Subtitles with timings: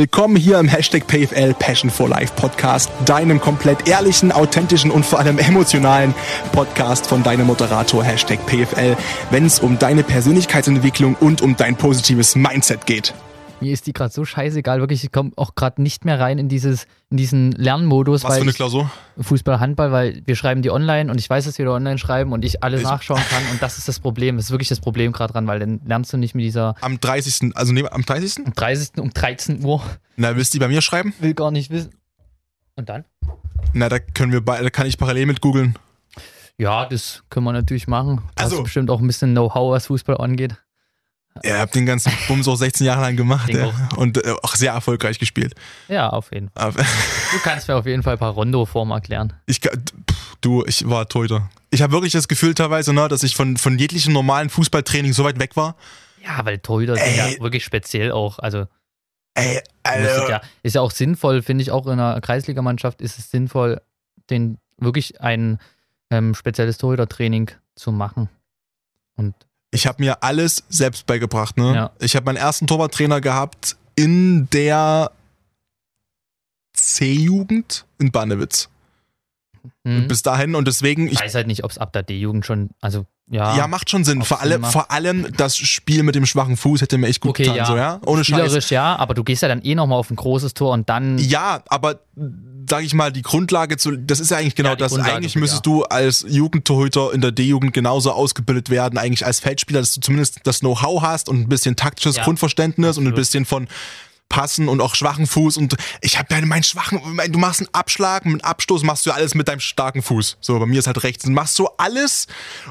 [0.00, 5.18] Willkommen hier im Hashtag PFL Passion for Life Podcast, deinem komplett ehrlichen, authentischen und vor
[5.18, 6.14] allem emotionalen
[6.52, 8.96] Podcast von deinem Moderator Hashtag PFL,
[9.30, 13.12] wenn es um deine Persönlichkeitsentwicklung und um dein positives Mindset geht.
[13.60, 16.48] Mir ist die gerade so scheißegal, wirklich, ich komme auch gerade nicht mehr rein in
[16.48, 18.24] dieses, in diesen Lernmodus.
[18.24, 18.90] Was für eine Klausur?
[19.20, 22.32] Fußball, Handball, weil wir schreiben die online und ich weiß, dass wir da online schreiben
[22.32, 24.36] und ich alles ich nachschauen kann und das ist das Problem.
[24.36, 26.74] Das ist wirklich das Problem gerade dran, weil dann lernst du nicht mit dieser.
[26.80, 27.56] Am 30.
[27.56, 28.46] Also nee, am 30.
[28.46, 28.98] Am 30.
[28.98, 29.82] um 13 Uhr.
[30.16, 31.12] Na, willst du die bei mir schreiben?
[31.20, 31.90] Will gar nicht wissen.
[32.76, 33.04] Und dann?
[33.74, 35.76] Na, da können wir da kann ich parallel mit googeln.
[36.56, 38.22] Ja, das können wir natürlich machen.
[38.36, 40.56] Also, hast bestimmt auch ein bisschen Know-how, was Fußball angeht.
[41.44, 43.72] Ja, hab den ganzen Bums auch 16 Jahre lang gemacht ja.
[43.96, 45.54] und äh, auch sehr erfolgreich gespielt.
[45.88, 46.72] Ja, auf jeden Fall.
[46.72, 49.32] du kannst mir auf jeden Fall ein paar Rondo-Formen erklären.
[49.46, 49.60] Ich,
[50.40, 51.48] du, ich war Torhüter.
[51.70, 55.24] Ich habe wirklich das Gefühl teilweise, ne, dass ich von, von jeglichem normalen Fußballtraining so
[55.24, 55.76] weit weg war.
[56.22, 57.14] Ja, weil Torhüter Ey.
[57.14, 58.38] sind ja wirklich speziell auch.
[58.40, 58.66] Also,
[59.34, 60.28] Ey, also.
[60.28, 63.80] Ja, ist ja auch sinnvoll, finde ich auch in einer Kreisligamannschaft ist es sinnvoll,
[64.28, 65.58] den wirklich ein
[66.10, 68.28] ähm, spezielles Torhüter-Training zu machen.
[69.16, 69.34] Und
[69.70, 71.56] ich habe mir alles selbst beigebracht.
[71.56, 71.74] Ne?
[71.74, 71.90] Ja.
[72.00, 75.12] Ich habe meinen ersten Torwarttrainer gehabt in der
[76.72, 78.69] C-Jugend in Bannewitz.
[79.84, 80.08] Mhm.
[80.08, 81.08] Bis dahin und deswegen.
[81.08, 83.56] Ich weiß halt nicht, ob es ab der D-Jugend schon, also ja.
[83.56, 84.22] Ja, macht schon Sinn.
[84.22, 87.44] Vor, alle, vor allem das Spiel mit dem schwachen Fuß hätte mir echt gut okay,
[87.44, 87.56] getan.
[87.58, 87.66] Ja.
[87.66, 88.00] So, ja?
[88.04, 88.70] Ohne Spielerisch Scheiß.
[88.70, 91.16] ja, aber du gehst ja dann eh nochmal auf ein großes Tor und dann.
[91.18, 92.00] Ja, aber
[92.68, 94.92] sag ich mal, die Grundlage zu, das ist ja eigentlich genau ja, das.
[94.92, 95.72] Grundlage eigentlich müsstest ja.
[95.72, 100.40] du als Jugendtorhüter in der D-Jugend genauso ausgebildet werden, eigentlich als Feldspieler, dass du zumindest
[100.42, 102.24] das Know-how hast und ein bisschen taktisches ja.
[102.24, 103.06] Grundverständnis Absolut.
[103.06, 103.68] und ein bisschen von
[104.30, 108.24] passen und auch schwachen Fuß und ich habe ja meinen schwachen, du machst einen Abschlag,
[108.24, 110.38] einen Abstoß machst du alles mit deinem starken Fuß.
[110.40, 111.24] So, bei mir ist halt rechts.
[111.24, 112.26] Du machst so alles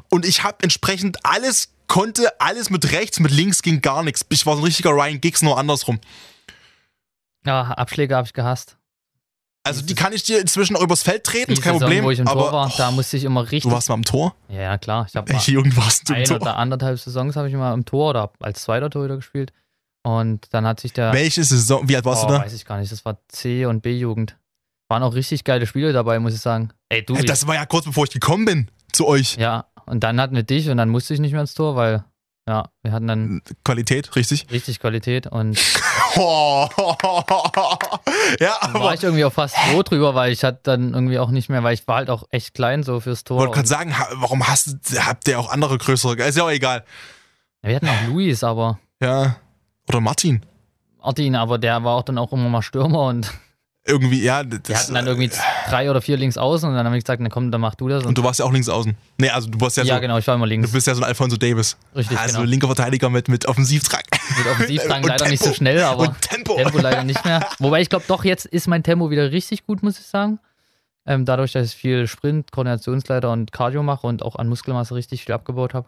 [0.09, 4.25] und ich habe entsprechend alles, konnte alles mit rechts, mit links ging gar nichts.
[4.29, 5.99] Ich war so ein richtiger Ryan Giggs, nur andersrum.
[7.45, 8.77] Ja, Abschläge habe ich gehasst.
[9.63, 12.05] Also die kann ich dir inzwischen auch übers Feld treten, ist kein Saison, Problem.
[12.05, 13.63] Wo ich im aber, Tor war, da musste ich immer richtig.
[13.63, 14.35] Du warst mal am Tor?
[14.47, 15.05] Ja, klar.
[15.07, 18.89] Ich habe irgendwas ein oder anderthalb Saisons habe ich immer im Tor oder als zweiter
[18.89, 19.51] Torhüter gespielt.
[20.03, 21.13] Und dann hat sich der.
[21.13, 21.87] Welche Saison?
[21.87, 22.41] Wie alt warst oh, du da?
[22.41, 22.91] Weiß ich gar nicht.
[22.91, 24.37] Das war C- und B-Jugend.
[24.87, 26.71] Waren auch richtig geile Spiele dabei, muss ich sagen.
[26.89, 27.13] Ey, du.
[27.15, 29.35] das war ja kurz bevor ich gekommen bin zu euch.
[29.35, 32.03] Ja, und dann hatten wir dich und dann musste ich nicht mehr ins Tor, weil,
[32.47, 33.41] ja, wir hatten dann.
[33.63, 34.47] Qualität, richtig?
[34.51, 35.59] Richtig Qualität und.
[36.15, 36.69] ja,
[38.61, 38.79] aber.
[38.79, 41.61] war ich irgendwie auch fast froh drüber, weil ich hatte dann irgendwie auch nicht mehr,
[41.61, 43.37] weil ich war halt auch echt klein so fürs Tor.
[43.37, 46.15] Ich wollte gerade sagen, warum hast, habt ihr auch andere größere?
[46.15, 46.83] Ist ja auch egal.
[47.61, 48.79] Wir hatten auch Luis, aber.
[49.01, 49.37] Ja.
[49.89, 50.41] Oder Martin.
[51.01, 53.31] Martin, aber der war auch dann auch immer mal Stürmer und.
[53.85, 54.43] Irgendwie, ja.
[54.43, 55.31] Das, wir hatten dann irgendwie
[55.67, 57.87] drei oder vier links außen und dann habe ich gesagt, na komm, dann mach du
[57.87, 58.03] das.
[58.03, 58.95] Und, und du warst ja auch links außen.
[59.17, 60.01] Nee, also du warst ja, ja so.
[60.01, 60.69] genau, ich war immer links.
[60.69, 61.75] Du bist ja so ein Alfonso Davis.
[61.95, 62.19] Richtig.
[62.19, 62.49] Also genau.
[62.49, 64.03] linker Verteidiger mit, mit Offensivdrang.
[64.37, 65.31] Mit Offensivdrang leider Tempo.
[65.31, 66.55] nicht so schnell, aber und Tempo.
[66.55, 67.47] Tempo leider nicht mehr.
[67.57, 70.39] Wobei ich glaube, doch, jetzt ist mein Tempo wieder richtig gut, muss ich sagen.
[71.07, 75.23] Ähm, dadurch, dass ich viel Sprint, Koordinationsleiter und Cardio mache und auch an Muskelmasse richtig
[75.23, 75.87] viel abgebaut habe.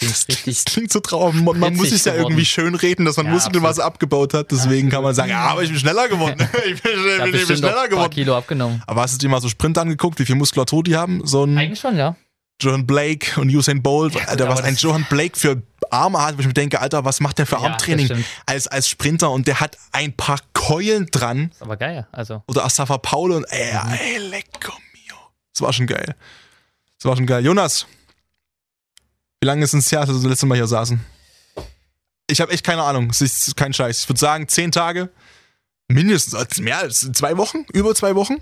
[0.00, 1.42] Das, das klingt so traurig.
[1.42, 4.50] Man, man muss sich ja irgendwie schön reden, dass man ja, Muskelmasse abgebaut hat.
[4.50, 6.36] Deswegen ja, kann man sagen, ja, aber ich bin schneller geworden.
[6.66, 8.10] ich bin, ich bin, ich bin schneller geworden.
[8.10, 8.82] Kilo abgenommen.
[8.86, 11.26] Aber hast du dir mal so Sprint angeguckt, wie viel Muskulatur die haben?
[11.26, 12.16] So ein Eigentlich schon, ja.
[12.60, 16.40] Johan Blake und Usain Bolt, ja, Alter, was ein Johan Blake für Arme hat, wo
[16.40, 19.76] ich mir denke, Alter, was macht der für Armtraining als, als Sprinter und der hat
[19.90, 21.48] ein paar Keulen dran.
[21.48, 22.42] Das ist aber geil, also.
[22.46, 23.92] Oder Asafa Paul und ey, mhm.
[23.92, 25.16] ey, lecco mio.
[25.52, 26.14] Das war schon geil.
[26.98, 27.44] Das war schon geil.
[27.44, 27.86] Jonas,
[29.42, 31.00] wie lange ist es her, dass wir das letzte Mal hier saßen?
[32.30, 33.10] Ich habe echt keine Ahnung.
[33.10, 34.02] Es ist kein Scheiß.
[34.02, 35.10] Ich würde sagen, zehn Tage.
[35.88, 37.66] Mindestens mehr als zwei Wochen?
[37.72, 38.36] Über zwei Wochen?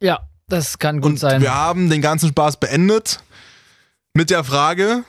[0.00, 1.42] Ja, das kann gut Und sein.
[1.42, 3.18] Wir haben den ganzen Spaß beendet
[4.12, 5.02] mit der Frage: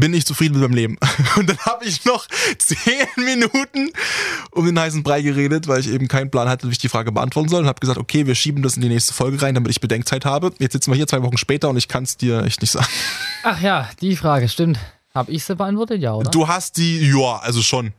[0.00, 0.98] Bin ich zufrieden mit meinem Leben?
[1.36, 2.26] Und dann habe ich noch
[2.58, 3.90] zehn Minuten
[4.52, 7.12] um den heißen Brei geredet, weil ich eben keinen Plan hatte, wie ich die Frage
[7.12, 7.62] beantworten soll.
[7.62, 10.24] Und habe gesagt: Okay, wir schieben das in die nächste Folge rein, damit ich Bedenkzeit
[10.24, 10.52] habe.
[10.58, 12.86] Jetzt sitzen wir hier zwei Wochen später und ich kann es dir echt nicht sagen.
[13.44, 14.78] Ach ja, die Frage, stimmt.
[15.14, 16.30] Habe ich sie beantwortet, ja, oder?
[16.30, 17.92] Du hast die, ja, also schon.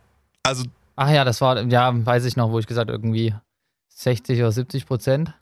[0.43, 0.63] Also.
[0.95, 3.33] Ach ja, das war, ja, weiß ich noch, wo ich gesagt irgendwie
[3.89, 5.33] 60 oder 70 Prozent.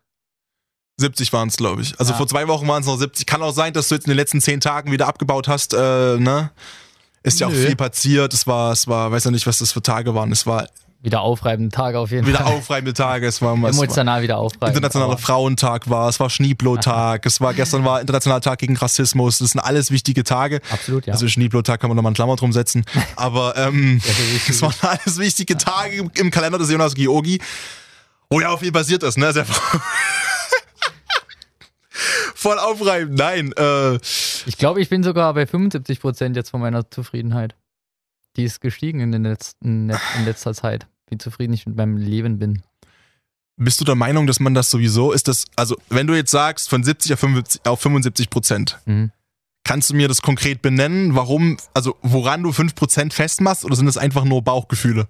[1.00, 2.00] 70 waren es, glaube ich.
[2.00, 2.18] Also ja.
[2.18, 3.26] vor zwei Wochen waren es noch 70.
[3.26, 6.18] Kann auch sein, dass du jetzt in den letzten zehn Tagen wieder abgebaut hast, äh,
[6.18, 6.52] ne?
[7.22, 8.34] Ist ja auch viel passiert.
[8.34, 10.32] Es war, es war, weiß ja nicht, was das für Tage waren.
[10.32, 10.68] Es war
[11.02, 12.48] wieder aufreibende Tage auf jeden wieder Fall.
[12.48, 13.28] Wieder aufreibende Tage.
[13.28, 14.76] Es war emotional war, wieder aufreibend.
[14.76, 19.38] Internationaler Frauentag war, es war Schneeblo-Tag, es war gestern war Internationaler Tag gegen Rassismus.
[19.38, 20.60] Das sind alles wichtige Tage.
[20.70, 21.14] Absolut, ja.
[21.14, 22.84] Also Schneeblo-Tag kann man nochmal einen Klammer drum setzen.
[23.16, 24.02] Aber ähm,
[24.48, 27.40] das waren alles wichtige Tage im, Kalender des Jonas Georgi.
[28.30, 29.32] Oh ja, auf viel passiert ist, ne?
[29.32, 29.46] Sehr
[32.36, 33.18] voll aufreibend.
[33.18, 33.52] Nein.
[33.54, 33.96] Äh,
[34.46, 37.56] ich glaube, ich bin sogar bei 75 Prozent jetzt von meiner Zufriedenheit.
[38.36, 40.88] Die ist gestiegen in, den letzten, in letzter Zeit.
[41.10, 42.62] wie zufrieden ich mit meinem Leben bin.
[43.58, 45.28] Bist du der Meinung, dass man das sowieso ist?
[45.28, 49.12] Das, also, wenn du jetzt sagst, von 70 auf 75, auf 75 Prozent, mhm.
[49.66, 53.88] kannst du mir das konkret benennen, warum, also woran du 5 Prozent festmachst oder sind
[53.88, 55.10] das einfach nur Bauchgefühle?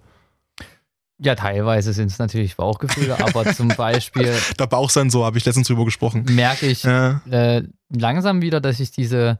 [1.21, 4.33] Ja, teilweise sind es natürlich Bauchgefühle, aber zum Beispiel.
[4.59, 6.25] Der Bauchsensor habe ich letztens drüber gesprochen.
[6.29, 7.21] Merke ich ja.
[7.29, 9.37] äh, langsam wieder, dass ich diese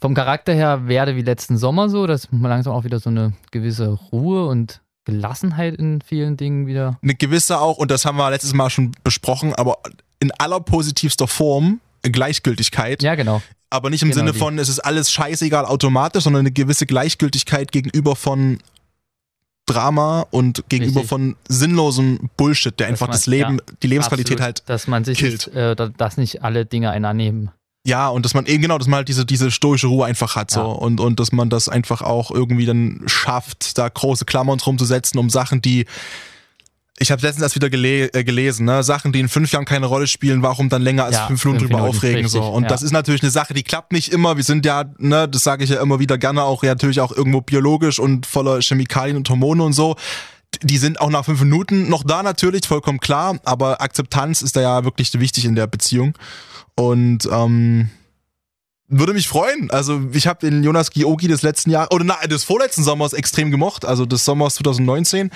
[0.00, 3.32] vom Charakter her werde wie letzten Sommer so, dass man langsam auch wieder so eine
[3.50, 6.98] gewisse Ruhe und Gelassenheit in vielen Dingen wieder.
[7.02, 9.78] Eine gewisse auch, und das haben wir letztes Mal schon besprochen, aber
[10.18, 13.02] in aller positivster Form Gleichgültigkeit.
[13.02, 13.42] Ja, genau.
[13.70, 14.38] Aber nicht im genau Sinne die.
[14.38, 18.58] von, es ist alles scheißegal automatisch, sondern eine gewisse Gleichgültigkeit gegenüber von
[19.66, 21.08] Drama und gegenüber Richtig.
[21.08, 24.86] von sinnlosem Bullshit, der dass einfach man, das Leben, ja, die Lebensqualität absolut, halt dass
[24.86, 25.48] man sich killt.
[25.48, 27.50] Nicht, äh, dass nicht alle Dinge einen annehmen.
[27.86, 30.50] Ja, und dass man eben genau, dass man halt diese, diese stoische Ruhe einfach hat
[30.50, 30.66] so ja.
[30.66, 34.84] und, und dass man das einfach auch irgendwie dann schafft, da große Klammern drum zu
[34.84, 35.86] setzen, um Sachen, die
[36.98, 38.82] ich habe letztens erst wieder gele äh, gelesen, ne?
[38.82, 41.64] Sachen, die in fünf Jahren keine Rolle spielen, warum dann länger als ja, fünf Minuten
[41.64, 42.42] drüber aufregen richtig, so.
[42.42, 42.68] Und ja.
[42.68, 44.36] das ist natürlich eine Sache, die klappt nicht immer.
[44.36, 47.12] Wir sind ja, ne, das sage ich ja immer wieder gerne, auch ja natürlich auch
[47.12, 49.96] irgendwo biologisch und voller Chemikalien und Hormone und so
[50.62, 54.62] die sind auch nach fünf Minuten noch da natürlich, vollkommen klar, aber Akzeptanz ist da
[54.62, 56.16] ja wirklich wichtig in der Beziehung.
[56.76, 57.90] Und ähm,
[58.88, 59.70] würde mich freuen.
[59.70, 63.50] Also ich habe den Jonas Giogi des letzten Jahr oder na, des vorletzten Sommers extrem
[63.50, 65.30] gemocht, also des Sommers 2019.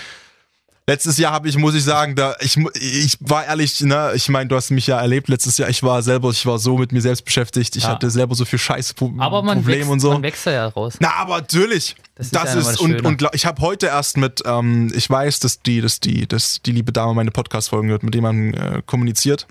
[0.87, 4.49] Letztes Jahr habe ich, muss ich sagen, da ich, ich war ehrlich, ne, ich meine,
[4.49, 5.69] du hast mich ja erlebt letztes Jahr.
[5.69, 7.77] Ich war selber, ich war so mit mir selbst beschäftigt.
[7.77, 7.91] Ich ja.
[7.91, 10.13] hatte selber so viel Scheiß aber man Probleme wächst, und so.
[10.13, 10.97] Man wächst ja raus.
[10.99, 11.95] Na, aber natürlich.
[12.17, 15.63] Das ist, das ist und, und ich habe heute erst mit, ähm, ich weiß, dass
[15.63, 19.47] die, dass die, dass die liebe Dame meine Podcast-Folgen hört, mit dem man äh, kommuniziert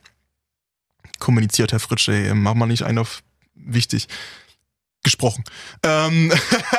[1.20, 3.22] kommuniziert, Herr Fritsche, ey, mach mal nicht einen auf
[3.54, 4.08] wichtig.
[5.04, 5.46] Gesprochen.
[5.82, 6.32] Ähm,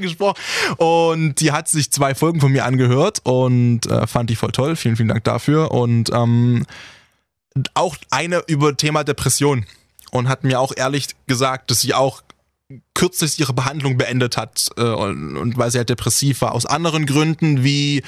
[0.00, 0.40] gesprochen.
[0.76, 4.76] Und die hat sich zwei Folgen von mir angehört und äh, fand die voll toll.
[4.76, 5.70] Vielen, vielen Dank dafür.
[5.70, 6.66] Und ähm,
[7.74, 9.66] auch eine über Thema Depression.
[10.10, 12.22] Und hat mir auch ehrlich gesagt, dass sie auch
[12.94, 16.52] kürzlich ihre Behandlung beendet hat äh, und, und weil sie halt depressiv war.
[16.52, 18.02] Aus anderen Gründen wie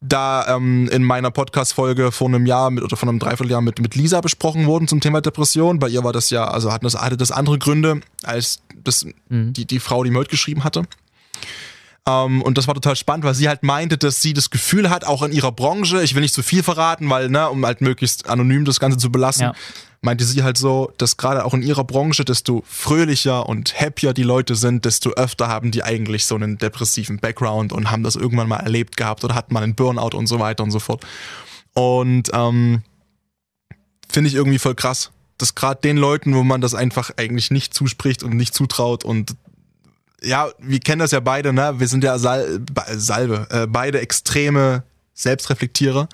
[0.00, 3.96] da ähm, in meiner Podcast-Folge vor einem Jahr mit, oder vor einem Dreivierteljahr mit, mit
[3.96, 5.78] Lisa besprochen wurden zum Thema Depression.
[5.78, 9.52] Bei ihr war das ja, also hatten das, hatte das andere Gründe als das, mhm.
[9.52, 10.84] die, die Frau, die mir heute geschrieben hatte.
[12.06, 14.88] Um, ähm, und das war total spannend, weil sie halt meinte, dass sie das Gefühl
[14.88, 17.82] hat, auch in ihrer Branche, ich will nicht zu viel verraten, weil, ne, um halt
[17.82, 19.52] möglichst anonym das Ganze zu belassen, ja
[20.00, 24.22] meinte sie halt so, dass gerade auch in ihrer Branche, desto fröhlicher und happier die
[24.22, 28.48] Leute sind, desto öfter haben die eigentlich so einen depressiven Background und haben das irgendwann
[28.48, 31.04] mal erlebt gehabt oder hatten mal einen Burnout und so weiter und so fort.
[31.74, 32.82] Und ähm,
[34.08, 37.74] finde ich irgendwie voll krass, dass gerade den Leuten, wo man das einfach eigentlich nicht
[37.74, 39.34] zuspricht und nicht zutraut und
[40.22, 41.74] ja, wir kennen das ja beide, ne?
[41.78, 44.82] Wir sind ja Sal Salbe, äh, beide extreme
[45.14, 46.08] Selbstreflektierer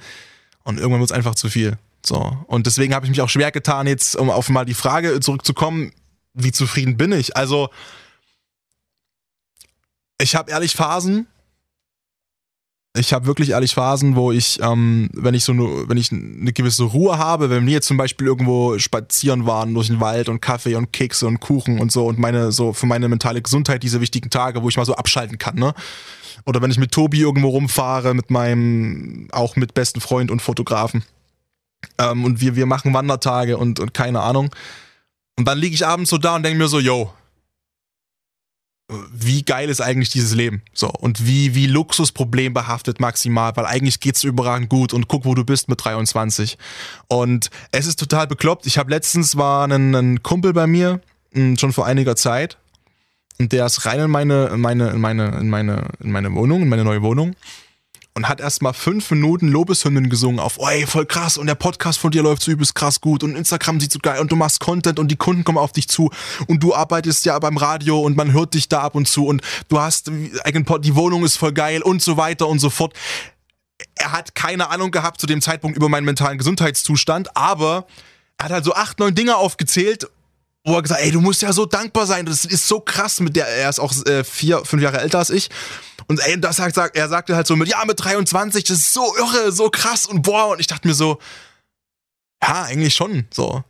[0.65, 1.79] und irgendwann wird es einfach zu viel.
[2.05, 2.37] So.
[2.47, 5.93] Und deswegen habe ich mich auch schwer getan, jetzt, um auf mal die Frage zurückzukommen,
[6.35, 7.37] wie zufrieden bin ich?
[7.37, 7.71] Also,
[10.21, 11.27] ich habe ehrlich Phasen.
[12.97, 16.53] Ich habe wirklich ehrlich Phasen, wo ich, ähm, wenn ich so eine, wenn ich eine
[16.53, 20.41] gewisse Ruhe habe, wenn wir jetzt zum Beispiel irgendwo spazieren waren durch den Wald und
[20.41, 24.01] Kaffee und Kekse und Kuchen und so und meine, so für meine mentale Gesundheit diese
[24.01, 25.75] wichtigen Tage, wo ich mal so abschalten kann, ne?
[26.47, 31.03] Oder wenn ich mit Tobi irgendwo rumfahre, mit meinem, auch mit besten Freund und Fotografen
[31.99, 34.51] ähm, und wir, wir machen Wandertage und, und keine Ahnung.
[35.37, 37.13] Und dann liege ich abends so da und denke mir so, yo,
[38.89, 40.63] wie geil ist eigentlich dieses Leben?
[40.75, 45.45] So, und wie, wie luxusproblembehaftet maximal, weil eigentlich geht's überragend gut und guck, wo du
[45.45, 46.59] bist mit 23.
[47.09, 48.67] Und es ist total bekloppt.
[48.67, 51.01] Ich habe letztens war ein, ein Kumpel bei mir,
[51.33, 52.59] hm, schon vor einiger Zeit,
[53.39, 56.63] und der ist rein in meine, in meine, in meine, in meine, in meine Wohnung,
[56.63, 57.35] in meine neue Wohnung
[58.17, 62.13] und hat erstmal fünf Minuten Lobeshymnen gesungen auf, ey, voll krass und der Podcast von
[62.13, 65.01] dir läuft so übelst krass gut und Instagram sieht so geil und du machst Content
[65.01, 66.11] und die Kunden kommen auf dich zu
[66.47, 69.43] und du arbeitest ja beim Radio und man hört dich da ab und zu und
[69.69, 72.95] du hast die Wohnung ist voll geil und so weiter und so fort.
[73.97, 77.87] Er hat keine Ahnung gehabt zu dem Zeitpunkt über meinen mentalen Gesundheitszustand, aber
[78.39, 80.09] er hat halt so acht, neun Dinge aufgezählt
[80.65, 83.37] wo er gesagt, ey, du musst ja so dankbar sein, das ist so krass mit
[83.37, 85.51] der, er ist auch äh, vier, fünf Jahre älter als ich
[86.07, 88.93] und ey, das sagt, sagt, er sagte halt so mit, ja, mit 23, das ist
[88.93, 90.49] so irre, so krass und boah.
[90.49, 91.19] Und ich dachte mir so,
[92.43, 93.63] ja, eigentlich schon so.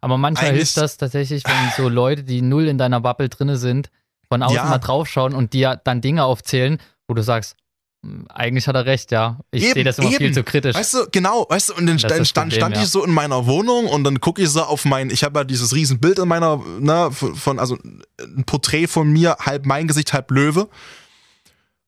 [0.00, 3.56] Aber manchmal eigentlich, hilft das tatsächlich, wenn so Leute, die null in deiner Bubble drinne
[3.56, 3.90] sind,
[4.28, 4.64] von außen ja.
[4.64, 7.56] mal draufschauen und dir dann Dinge aufzählen, wo du sagst,
[8.28, 9.38] eigentlich hat er recht, ja.
[9.50, 10.18] Ich sehe das immer eben.
[10.18, 10.74] viel zu kritisch.
[10.74, 12.82] Weißt du, genau, weißt du, und dann, dann stand, Problem, stand ja.
[12.82, 15.44] ich so in meiner Wohnung und dann gucke ich so auf mein, ich habe ja
[15.44, 17.78] dieses riesen Bild in meiner, ne, von, also
[18.18, 20.68] ein Porträt von mir, halb mein Gesicht, halb Löwe.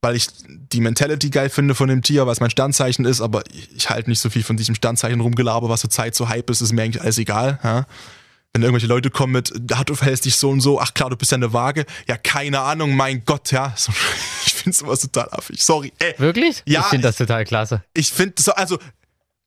[0.00, 3.68] weil ich die Mentality geil finde von dem Tier, was mein Sternzeichen ist, aber ich,
[3.74, 6.60] ich halte nicht so viel von diesem Sternzeichen rumgelaber, was zur Zeit so hype ist,
[6.60, 7.58] ist mir eigentlich alles egal.
[7.64, 7.86] Ja?
[8.52, 11.30] Wenn irgendwelche Leute kommen mit, du verhältst dich so und so, ach klar, du bist
[11.30, 11.84] ja eine Waage.
[12.08, 13.74] Ja, keine Ahnung, mein Gott, ja.
[13.76, 13.92] So,
[14.46, 15.62] ich finde sowas total affig.
[15.62, 15.92] Sorry.
[15.98, 16.14] Ey.
[16.18, 16.62] Wirklich?
[16.66, 16.80] Ja.
[16.80, 17.84] Ich finde das total klasse.
[17.94, 18.78] Ich finde so, also,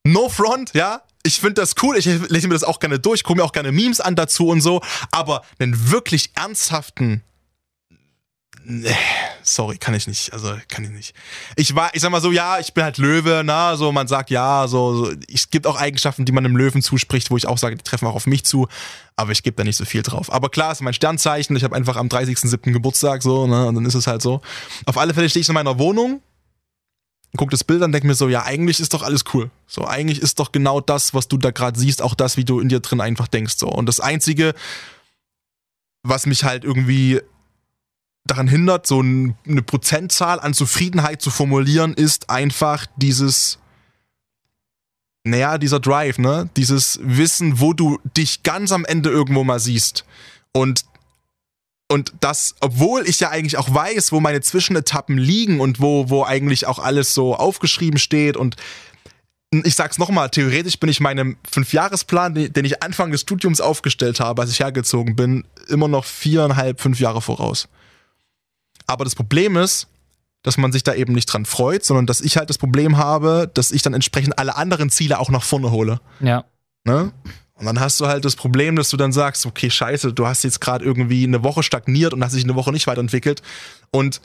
[0.05, 1.01] no front, ja.
[1.23, 1.97] Ich finde das cool.
[1.97, 4.61] Ich lese mir das auch gerne durch, gucke mir auch gerne Memes an dazu und
[4.61, 4.81] so.
[5.11, 7.23] Aber einen wirklich ernsthaften
[8.63, 8.95] Nee,
[9.41, 10.33] sorry, kann ich nicht.
[10.33, 11.15] Also kann ich nicht.
[11.55, 14.29] Ich war, ich sag mal so, ja, ich bin halt Löwe, na, so man sagt
[14.29, 17.57] ja, so, so es gibt auch Eigenschaften, die man einem Löwen zuspricht, wo ich auch
[17.57, 18.67] sage, die treffen auch auf mich zu,
[19.15, 20.31] aber ich gebe da nicht so viel drauf.
[20.31, 22.71] Aber klar, es ist mein Sternzeichen, ich habe einfach am 30.07.
[22.71, 24.41] Geburtstag, so, ne, und dann ist es halt so.
[24.85, 26.21] Auf alle Fälle stehe ich in meiner Wohnung,
[27.37, 29.49] guck das Bild an, denke mir so, ja, eigentlich ist doch alles cool.
[29.65, 32.59] So, eigentlich ist doch genau das, was du da gerade siehst, auch das, wie du
[32.59, 33.69] in dir drin einfach denkst, so.
[33.69, 34.53] Und das einzige,
[36.03, 37.21] was mich halt irgendwie
[38.25, 43.59] daran hindert, so eine Prozentzahl an Zufriedenheit zu formulieren, ist einfach dieses,
[45.23, 46.49] naja, dieser Drive, ne?
[46.55, 50.05] Dieses Wissen, wo du dich ganz am Ende irgendwo mal siehst.
[50.53, 50.85] Und,
[51.89, 56.23] und das, obwohl ich ja eigentlich auch weiß, wo meine Zwischenetappen liegen und wo, wo
[56.23, 58.55] eigentlich auch alles so aufgeschrieben steht und
[59.53, 64.41] ich sag's nochmal, theoretisch bin ich meinem Fünfjahresplan, den ich Anfang des Studiums aufgestellt habe,
[64.41, 67.67] als ich hergezogen bin, immer noch viereinhalb, fünf Jahre voraus.
[68.91, 69.87] Aber das Problem ist,
[70.43, 73.49] dass man sich da eben nicht dran freut, sondern dass ich halt das Problem habe,
[73.53, 75.99] dass ich dann entsprechend alle anderen Ziele auch nach vorne hole.
[76.19, 76.45] Ja.
[76.83, 77.11] Ne?
[77.55, 80.43] Und dann hast du halt das Problem, dass du dann sagst, okay, scheiße, du hast
[80.43, 83.43] jetzt gerade irgendwie eine Woche stagniert und hast dich eine Woche nicht weiterentwickelt.
[83.91, 84.19] Und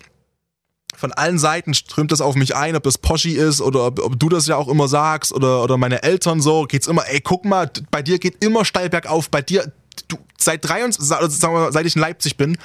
[0.96, 4.18] von allen Seiten strömt das auf mich ein, ob das Poschi ist oder ob, ob,
[4.18, 7.44] du das ja auch immer sagst oder, oder meine Eltern so, geht's immer, ey, guck
[7.44, 9.70] mal, bei dir geht immer steil bergauf, bei dir,
[10.08, 12.56] du, seit 23, sagen wir, seit ich in Leipzig bin,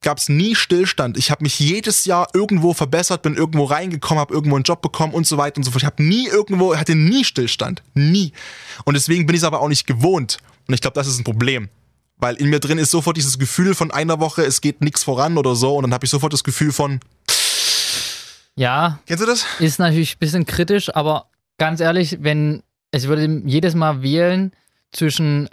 [0.00, 1.16] gab es nie Stillstand.
[1.16, 5.12] Ich habe mich jedes Jahr irgendwo verbessert, bin irgendwo reingekommen, habe irgendwo einen Job bekommen
[5.12, 5.82] und so weiter und so fort.
[5.82, 7.82] Ich habe nie irgendwo, hatte nie Stillstand.
[7.94, 8.32] Nie.
[8.84, 10.38] Und deswegen bin ich es aber auch nicht gewohnt.
[10.66, 11.68] Und ich glaube, das ist ein Problem.
[12.16, 15.38] Weil in mir drin ist sofort dieses Gefühl von einer Woche, es geht nichts voran
[15.38, 15.76] oder so.
[15.76, 17.00] Und dann habe ich sofort das Gefühl von.
[18.56, 19.00] Ja.
[19.06, 19.46] Kennst du das?
[19.60, 21.26] Ist natürlich ein bisschen kritisch, aber
[21.58, 22.62] ganz ehrlich, wenn.
[22.90, 24.52] Ich würde jedes Mal wählen
[24.92, 25.50] zwischen,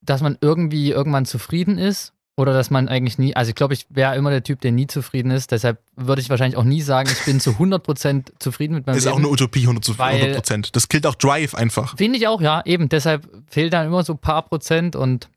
[0.00, 3.86] dass man irgendwie irgendwann zufrieden ist oder dass man eigentlich nie, also ich glaube, ich
[3.90, 5.50] wäre immer der Typ, der nie zufrieden ist.
[5.50, 9.04] Deshalb würde ich wahrscheinlich auch nie sagen, ich bin zu 100% zufrieden mit meinem Ist
[9.04, 9.16] Leben.
[9.16, 9.98] Ist auch eine Utopie, 100%.
[9.98, 10.70] Weil, 100%.
[10.72, 11.96] Das killt auch Drive einfach.
[11.96, 12.88] Finde ich auch, ja, eben.
[12.88, 15.28] Deshalb fehlt dann immer so ein paar Prozent und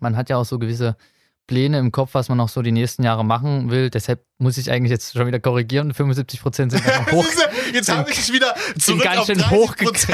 [0.00, 0.96] man hat ja auch so gewisse
[1.46, 3.88] Pläne im Kopf, was man noch so die nächsten Jahre machen will.
[3.90, 5.94] Deshalb muss ich eigentlich jetzt schon wieder korrigieren.
[5.94, 7.26] 75 Prozent sind noch hoch.
[7.72, 10.08] jetzt habe ich wieder zurück ganz auf schön 30 hoch gequatscht.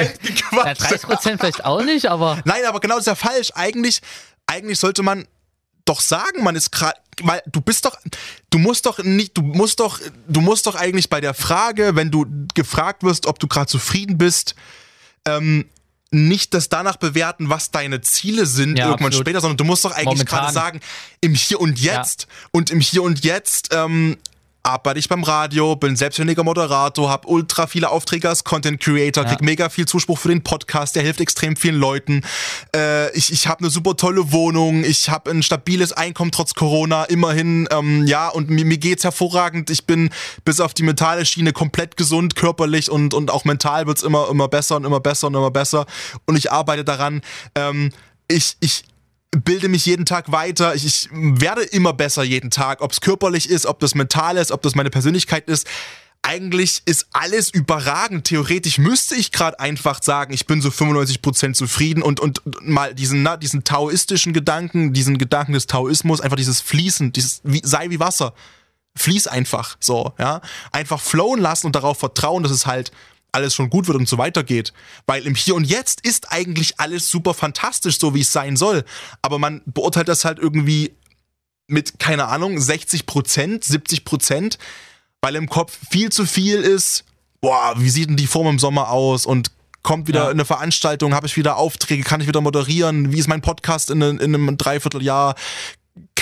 [0.52, 2.38] Ja, 30 Prozent vielleicht auch nicht, aber.
[2.44, 3.52] Nein, aber genau das ist ja falsch.
[3.54, 4.00] Eigentlich,
[4.46, 5.26] eigentlich sollte man
[5.90, 7.98] doch sagen, man ist gerade, weil du bist doch,
[8.50, 12.10] du musst doch nicht, du musst doch, du musst doch eigentlich bei der Frage, wenn
[12.10, 14.54] du gefragt wirst, ob du gerade zufrieden bist,
[15.26, 15.66] ähm,
[16.12, 19.26] nicht das danach bewerten, was deine Ziele sind ja, irgendwann absolut.
[19.26, 20.80] später, sondern du musst doch eigentlich gerade sagen,
[21.20, 22.48] im Hier und Jetzt ja.
[22.52, 24.16] und im Hier und Jetzt ähm,
[24.62, 29.40] arbeite ich beim Radio, bin selbstständiger Moderator, habe ultra viele Aufträge als Content Creator, krieg
[29.40, 29.44] ja.
[29.44, 32.22] mega viel Zuspruch für den Podcast, der hilft extrem vielen Leuten.
[32.74, 37.04] Äh, ich ich habe eine super tolle Wohnung, ich habe ein stabiles Einkommen trotz Corona,
[37.04, 39.70] immerhin, ähm, ja, und mir, mir geht's hervorragend.
[39.70, 40.10] Ich bin
[40.44, 44.48] bis auf die mentale Schiene komplett gesund, körperlich und, und auch mental wird's immer, immer
[44.48, 45.86] besser und immer besser und immer besser.
[46.26, 47.22] Und ich arbeite daran.
[47.54, 47.92] Ähm,
[48.28, 48.84] ich, ich,
[49.30, 53.48] bilde mich jeden Tag weiter, ich, ich werde immer besser jeden Tag, ob es körperlich
[53.48, 55.66] ist, ob das mental ist, ob das meine Persönlichkeit ist.
[56.22, 58.26] Eigentlich ist alles überragend.
[58.26, 63.22] Theoretisch müsste ich gerade einfach sagen, ich bin so 95% zufrieden und, und, mal diesen,
[63.22, 68.00] na, diesen taoistischen Gedanken, diesen Gedanken des Taoismus, einfach dieses Fließen, dieses wie, sei wie
[68.00, 68.34] Wasser.
[68.96, 70.42] Fließ einfach so, ja.
[70.72, 72.90] Einfach flowen lassen und darauf vertrauen, dass es halt
[73.32, 74.72] alles schon gut wird und so weitergeht.
[75.06, 78.84] Weil im Hier und Jetzt ist eigentlich alles super fantastisch, so wie es sein soll.
[79.22, 80.92] Aber man beurteilt das halt irgendwie
[81.66, 84.58] mit, keine Ahnung, 60 Prozent, 70 Prozent,
[85.20, 87.04] weil im Kopf viel zu viel ist.
[87.40, 89.24] Boah, wie sieht denn die Form im Sommer aus?
[89.24, 89.50] Und
[89.82, 90.28] kommt wieder ja.
[90.28, 93.12] eine Veranstaltung, habe ich wieder Aufträge, kann ich wieder moderieren?
[93.12, 95.34] Wie ist mein Podcast in, in einem Dreivierteljahr?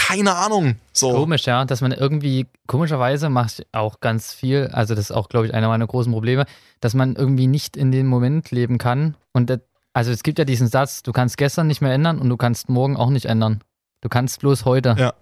[0.08, 0.76] Keine Ahnung.
[0.92, 1.12] So.
[1.12, 5.46] Komisch, ja, dass man irgendwie, komischerweise macht auch ganz viel, also das ist auch, glaube
[5.46, 6.46] ich, einer meiner großen Probleme,
[6.80, 9.16] dass man irgendwie nicht in dem Moment leben kann.
[9.34, 9.60] Und das,
[9.92, 12.70] also es gibt ja diesen Satz, du kannst gestern nicht mehr ändern und du kannst
[12.70, 13.60] morgen auch nicht ändern.
[14.00, 14.96] Du kannst bloß heute.
[14.98, 15.12] Ja.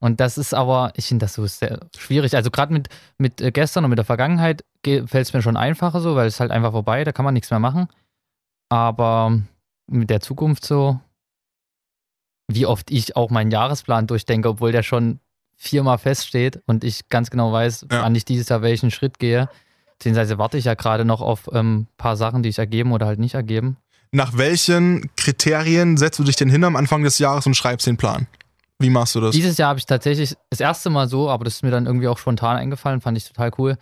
[0.00, 2.34] Und das ist aber, ich finde das so sehr schwierig.
[2.34, 6.00] Also gerade mit, mit äh, gestern und mit der Vergangenheit fällt es mir schon einfacher
[6.00, 7.86] so, weil es halt einfach vorbei, da kann man nichts mehr machen.
[8.68, 9.38] Aber
[9.86, 10.98] mit der Zukunft so,
[12.54, 15.20] wie oft ich auch meinen Jahresplan durchdenke, obwohl der schon
[15.56, 18.02] viermal feststeht und ich ganz genau weiß, ja.
[18.02, 19.48] wann ich dieses Jahr welchen Schritt gehe.
[19.98, 23.06] Beziehungsweise warte ich ja gerade noch auf ein ähm, paar Sachen, die ich ergeben oder
[23.06, 23.76] halt nicht ergeben.
[24.10, 27.96] Nach welchen Kriterien setzt du dich denn hin am Anfang des Jahres und schreibst den
[27.96, 28.26] Plan?
[28.78, 29.30] Wie machst du das?
[29.30, 32.08] Dieses Jahr habe ich tatsächlich das erste Mal so, aber das ist mir dann irgendwie
[32.08, 33.78] auch spontan eingefallen, fand ich total cool,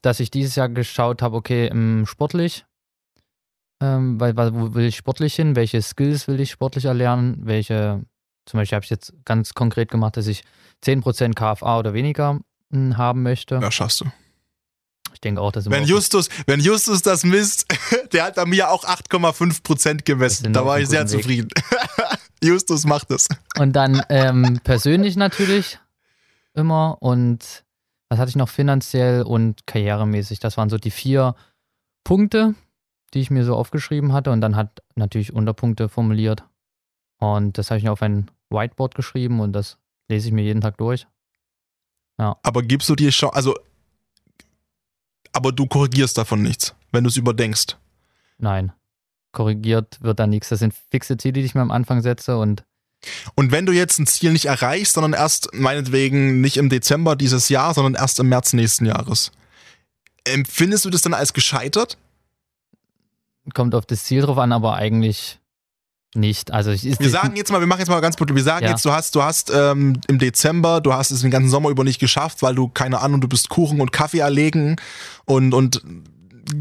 [0.00, 2.64] dass ich dieses Jahr geschaut habe, okay, im sportlich,
[3.82, 8.04] ähm, weil, weil, wo will ich sportlich hin, welche Skills will ich sportlich erlernen, welche,
[8.46, 10.44] zum Beispiel habe ich jetzt ganz konkret gemacht, dass ich
[10.84, 13.56] 10% KFA oder weniger hm, haben möchte.
[13.56, 14.06] Ja, schaffst du.
[15.12, 17.66] Ich denke auch, dass wenn Justus, wenn Justus das misst,
[18.12, 20.52] der hat bei mir auch 8,5% gemessen.
[20.52, 21.08] Da war ich sehr Weg.
[21.08, 21.48] zufrieden.
[22.42, 23.28] Justus macht es.
[23.58, 25.78] Und dann ähm, persönlich natürlich
[26.52, 27.64] immer und
[28.08, 30.40] was hatte ich noch finanziell und karrieremäßig.
[30.40, 31.34] Das waren so die vier
[32.04, 32.54] Punkte,
[33.14, 36.44] die ich mir so aufgeschrieben hatte und dann hat natürlich Unterpunkte formuliert.
[37.18, 40.60] Und das habe ich mir auf ein Whiteboard geschrieben und das lese ich mir jeden
[40.60, 41.06] Tag durch.
[42.18, 42.36] Ja.
[42.42, 43.54] Aber gibst du dir schon, also,
[45.32, 47.76] aber du korrigierst davon nichts, wenn du es überdenkst.
[48.38, 48.72] Nein.
[49.32, 50.50] Korrigiert wird da nichts.
[50.50, 52.64] Das sind fixe Ziele, die ich mir am Anfang setze und
[53.34, 57.50] und wenn du jetzt ein Ziel nicht erreichst, sondern erst meinetwegen nicht im Dezember dieses
[57.50, 59.30] Jahr, sondern erst im März nächsten Jahres,
[60.24, 61.98] empfindest du das dann als gescheitert?
[63.52, 65.38] Kommt auf das Ziel drauf an, aber eigentlich
[66.16, 66.52] nicht.
[66.52, 68.34] Also ich, wir sagen jetzt mal, wir machen jetzt mal ganz gut.
[68.34, 68.70] Wir sagen ja.
[68.70, 71.84] jetzt, du hast, du hast ähm, im Dezember, du hast es den ganzen Sommer über
[71.84, 74.76] nicht geschafft, weil du keine Ahnung, du bist Kuchen und Kaffee erlegen
[75.24, 75.82] und und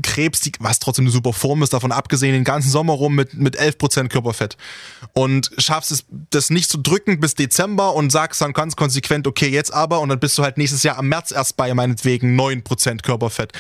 [0.02, 3.34] Krebs, die, was trotzdem eine super Form ist, davon abgesehen, den ganzen Sommer rum mit,
[3.34, 4.58] mit 11% Körperfett.
[5.14, 9.50] Und schaffst es, das nicht zu drücken bis Dezember und sagst dann ganz konsequent, okay,
[9.50, 13.02] jetzt aber, und dann bist du halt nächstes Jahr am März erst bei meinetwegen 9%
[13.02, 13.52] Körperfett.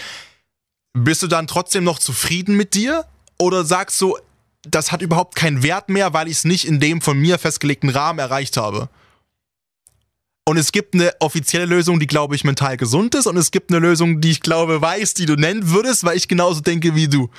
[0.93, 3.05] Bist du dann trotzdem noch zufrieden mit dir?
[3.39, 4.17] Oder sagst du,
[4.63, 7.89] das hat überhaupt keinen Wert mehr, weil ich es nicht in dem von mir festgelegten
[7.89, 8.89] Rahmen erreicht habe?
[10.45, 13.27] Und es gibt eine offizielle Lösung, die, glaube ich, mental gesund ist.
[13.27, 16.27] Und es gibt eine Lösung, die ich glaube, weiß, die du nennen würdest, weil ich
[16.27, 17.29] genauso denke wie du.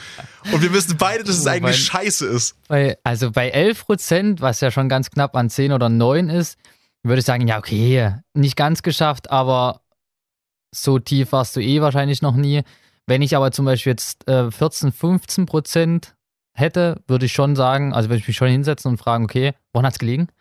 [0.52, 2.57] Und wir wissen beide, dass es eigentlich scheiße ist.
[2.66, 6.57] Bei, also bei 11 Prozent, was ja schon ganz knapp an 10 oder 9 ist,
[7.03, 9.83] würde ich sagen, ja, okay, nicht ganz geschafft, aber
[10.75, 12.62] so tief warst du eh wahrscheinlich noch nie.
[13.07, 16.13] Wenn ich aber zum Beispiel jetzt äh, 14, 15 Prozent
[16.55, 19.87] hätte, würde ich schon sagen, also würde ich mich schon hinsetzen und fragen, okay, woran
[19.87, 20.29] hat es gelegen?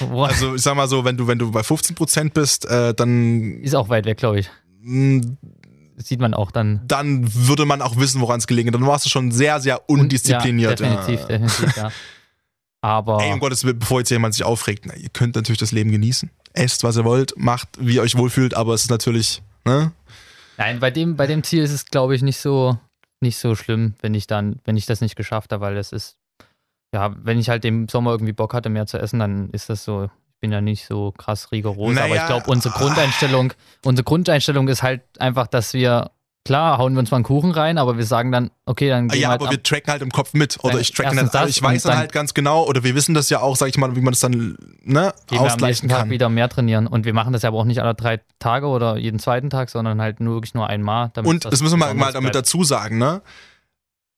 [0.00, 3.60] Also ich sag mal so, wenn du, wenn du bei 15% bist, äh, dann.
[3.62, 4.50] Ist auch weit weg, glaube ich.
[4.80, 5.38] Mh, hm.
[5.96, 6.82] sieht man auch dann.
[6.86, 8.70] Dann würde man auch wissen, woran es gelegen.
[8.70, 10.80] Dann warst du schon sehr, sehr undiszipliniert.
[10.80, 11.38] Und, ja, definitiv, ja.
[11.38, 11.92] definitiv, ja.
[12.80, 13.22] Aber.
[13.22, 15.90] Ey, um Gottes Willen, bevor jetzt jemand sich aufregt, na, ihr könnt natürlich das Leben
[15.90, 16.30] genießen.
[16.52, 19.92] Esst, was ihr wollt, macht, wie ihr euch wohlfühlt, aber es ist natürlich, ne?
[20.58, 22.78] Nein, bei dem, bei dem Ziel ist es, glaube ich, nicht so,
[23.20, 26.18] nicht so schlimm, wenn ich dann, wenn ich das nicht geschafft habe, weil das ist
[26.94, 29.84] ja, wenn ich halt im Sommer irgendwie Bock hatte, mehr zu essen, dann ist das
[29.84, 30.04] so.
[30.04, 33.52] Ich bin ja nicht so krass rigoros, naja, aber ich glaube, unsere Grundeinstellung,
[33.84, 36.12] unsere Grundeinstellung ist halt einfach, dass wir
[36.48, 39.20] klar, hauen wir uns mal einen Kuchen rein, aber wir sagen dann, okay, dann gehen
[39.20, 40.56] Ja, halt aber wir tracken halt im Kopf mit.
[40.62, 43.28] Oder ich tracke dann, das, ich weiß dann, halt ganz genau, oder wir wissen das
[43.28, 45.98] ja auch, sag ich mal, wie man das dann ne, ausgleichen kann.
[45.98, 46.86] Tag wieder mehr trainieren.
[46.86, 49.68] Und wir machen das ja aber auch nicht alle drei Tage oder jeden zweiten Tag,
[49.68, 51.12] sondern halt nur wirklich nur einmal.
[51.22, 53.20] Und das, das müssen wir mal, mal damit dazu sagen, ne?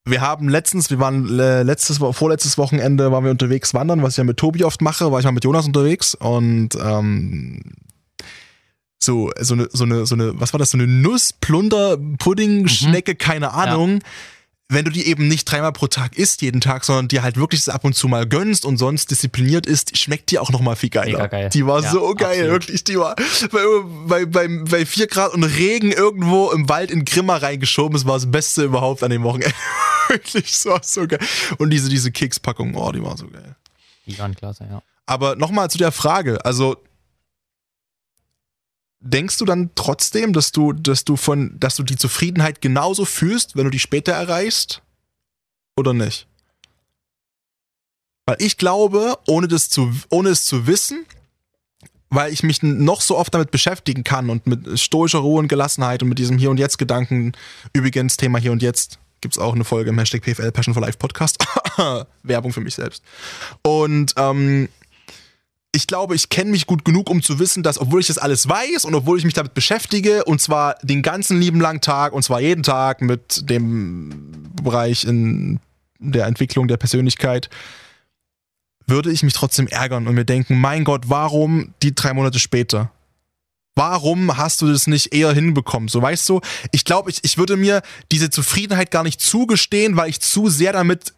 [0.05, 4.25] wir haben letztens, wir waren letztes, vorletztes Wochenende waren wir unterwegs wandern, was ich ja
[4.25, 7.61] mit Tobi oft mache, war ich mal mit Jonas unterwegs und ähm,
[9.03, 12.69] so, so eine, so eine, so eine, was war das, so eine Nuss, Plunder, Pudding,
[12.69, 13.19] Schnecke, mhm.
[13.19, 14.01] keine Ahnung.
[14.03, 14.09] Ja
[14.71, 17.69] wenn du die eben nicht dreimal pro Tag isst, jeden Tag, sondern dir halt wirklich
[17.69, 20.91] ab und zu mal gönnst und sonst diszipliniert isst, schmeckt die auch noch mal viel
[20.91, 21.27] geiler.
[21.27, 21.51] Geil.
[21.53, 22.51] Die war ja, so geil, absolut.
[22.53, 22.85] wirklich.
[22.85, 23.17] Die war
[23.51, 23.65] bei,
[24.07, 27.97] bei, bei, bei 4 Grad und Regen irgendwo im Wald in Grimma reingeschoben.
[27.97, 29.55] Es war das Beste überhaupt an dem Wochenende.
[30.09, 31.19] wirklich, so, so geil.
[31.59, 33.57] Und diese, diese Kekspackung, oh, die war so geil.
[34.07, 34.83] Die waren klasse, ja.
[35.05, 36.77] Aber nochmal zu der Frage, also
[39.01, 43.57] denkst du dann trotzdem, dass du, dass du von, dass du die Zufriedenheit genauso fühlst,
[43.57, 44.83] wenn du die später erreichst?
[45.77, 46.27] Oder nicht?
[48.27, 51.07] Weil ich glaube, ohne das zu, ohne es zu wissen,
[52.11, 56.03] weil ich mich noch so oft damit beschäftigen kann und mit stoischer Ruhe und Gelassenheit
[56.03, 57.33] und mit diesem Hier und Jetzt Gedanken,
[57.73, 60.83] übrigens Thema Hier und Jetzt, gibt es auch eine Folge im Hashtag PFL Passion for
[60.83, 61.45] Life Podcast.
[62.23, 63.03] Werbung für mich selbst.
[63.63, 64.69] Und ähm,
[65.73, 68.49] ich glaube, ich kenne mich gut genug, um zu wissen, dass, obwohl ich das alles
[68.49, 72.23] weiß und obwohl ich mich damit beschäftige, und zwar den ganzen lieben langen Tag, und
[72.23, 75.61] zwar jeden Tag mit dem Bereich in
[76.01, 77.51] der Entwicklung der Persönlichkeit,
[78.87, 82.91] würde ich mich trotzdem ärgern und mir denken, mein Gott, warum die drei Monate später?
[83.77, 85.89] Warum hast du das nicht eher hinbekommen?
[85.89, 86.41] So weißt du,
[86.73, 90.73] ich glaube, ich, ich würde mir diese Zufriedenheit gar nicht zugestehen, weil ich zu sehr
[90.73, 91.15] damit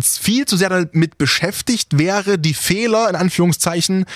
[0.00, 4.06] viel zu sehr damit beschäftigt wäre, die Fehler in Anführungszeichen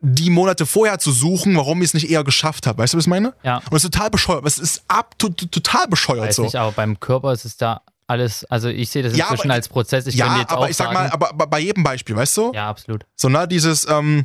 [0.00, 2.82] die Monate vorher zu suchen, warum ich es nicht eher geschafft habe.
[2.82, 3.34] Weißt du, was ich meine?
[3.42, 3.56] Ja.
[3.68, 4.46] Und es ist total bescheuert.
[4.46, 6.42] Es ist ab, total bescheuert Weiß so.
[6.44, 9.54] Nicht, aber beim Körper ist es da alles, also ich sehe das inzwischen ja, aber,
[9.54, 10.06] als Prozess.
[10.06, 12.52] Ich ja, jetzt aber auch ich sag mal, aber, aber, bei jedem Beispiel, weißt du?
[12.54, 13.04] Ja, absolut.
[13.16, 14.24] So, ne, dieses, ähm,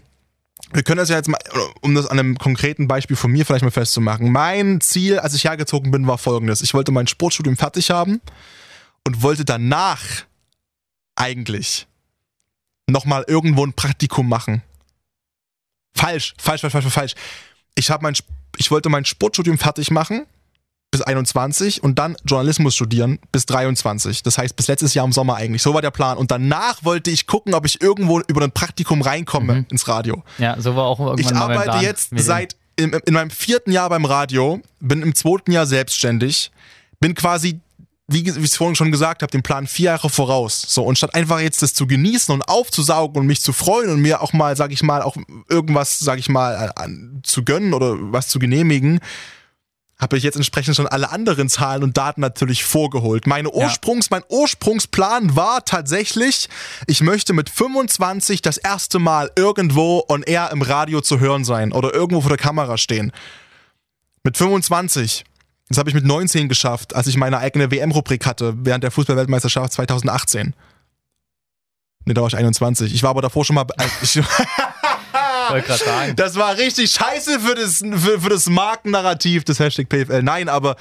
[0.71, 1.39] wir können das ja jetzt mal,
[1.81, 4.31] um das an einem konkreten Beispiel von mir vielleicht mal festzumachen.
[4.31, 6.61] Mein Ziel, als ich hergezogen bin, war folgendes.
[6.61, 8.21] Ich wollte mein Sportstudium fertig haben
[9.05, 9.99] und wollte danach
[11.15, 11.87] eigentlich
[12.87, 14.61] nochmal irgendwo ein Praktikum machen.
[15.95, 17.13] Falsch, falsch, falsch, falsch, falsch.
[17.75, 18.15] Ich, mein,
[18.57, 20.25] ich wollte mein Sportstudium fertig machen
[20.93, 24.21] bis 21 und dann Journalismus studieren bis 23.
[24.21, 25.63] Das heißt bis letztes Jahr im Sommer eigentlich.
[25.63, 26.17] So war der Plan.
[26.17, 29.65] Und danach wollte ich gucken, ob ich irgendwo über ein Praktikum reinkomme mhm.
[29.71, 30.23] ins Radio.
[30.37, 34.05] Ja, so war auch irgendwann Ich arbeite jetzt seit in, in meinem vierten Jahr beim
[34.05, 36.51] Radio, bin im zweiten Jahr selbstständig,
[36.99, 37.59] bin quasi
[38.13, 40.63] wie, wie ich es vorhin schon gesagt habe, den Plan vier Jahre voraus.
[40.67, 44.01] So, und statt einfach jetzt das zu genießen und aufzusaugen und mich zu freuen und
[44.01, 45.17] mir auch mal, sag ich mal, auch
[45.49, 48.99] irgendwas, sag ich mal, an, zu gönnen oder was zu genehmigen,
[49.99, 53.25] habe ich jetzt entsprechend schon alle anderen Zahlen und Daten natürlich vorgeholt.
[53.25, 54.17] Meine Ursprungs, ja.
[54.17, 56.49] Mein Ursprungsplan war tatsächlich,
[56.87, 61.71] ich möchte mit 25 das erste Mal irgendwo on air im Radio zu hören sein
[61.71, 63.11] oder irgendwo vor der Kamera stehen.
[64.23, 65.23] Mit 25
[65.69, 69.73] das habe ich mit 19 geschafft, als ich meine eigene WM-Rubrik hatte, während der Fußballweltmeisterschaft
[69.73, 70.53] 2018.
[72.05, 72.93] Ne, da war ich 21.
[72.93, 73.65] Ich war aber davor schon mal.
[75.45, 76.15] Ich, wollte gerade sagen.
[76.15, 80.23] Das war richtig scheiße für das, für, für das Markennarrativ des Hashtag PFL.
[80.23, 80.77] Nein, aber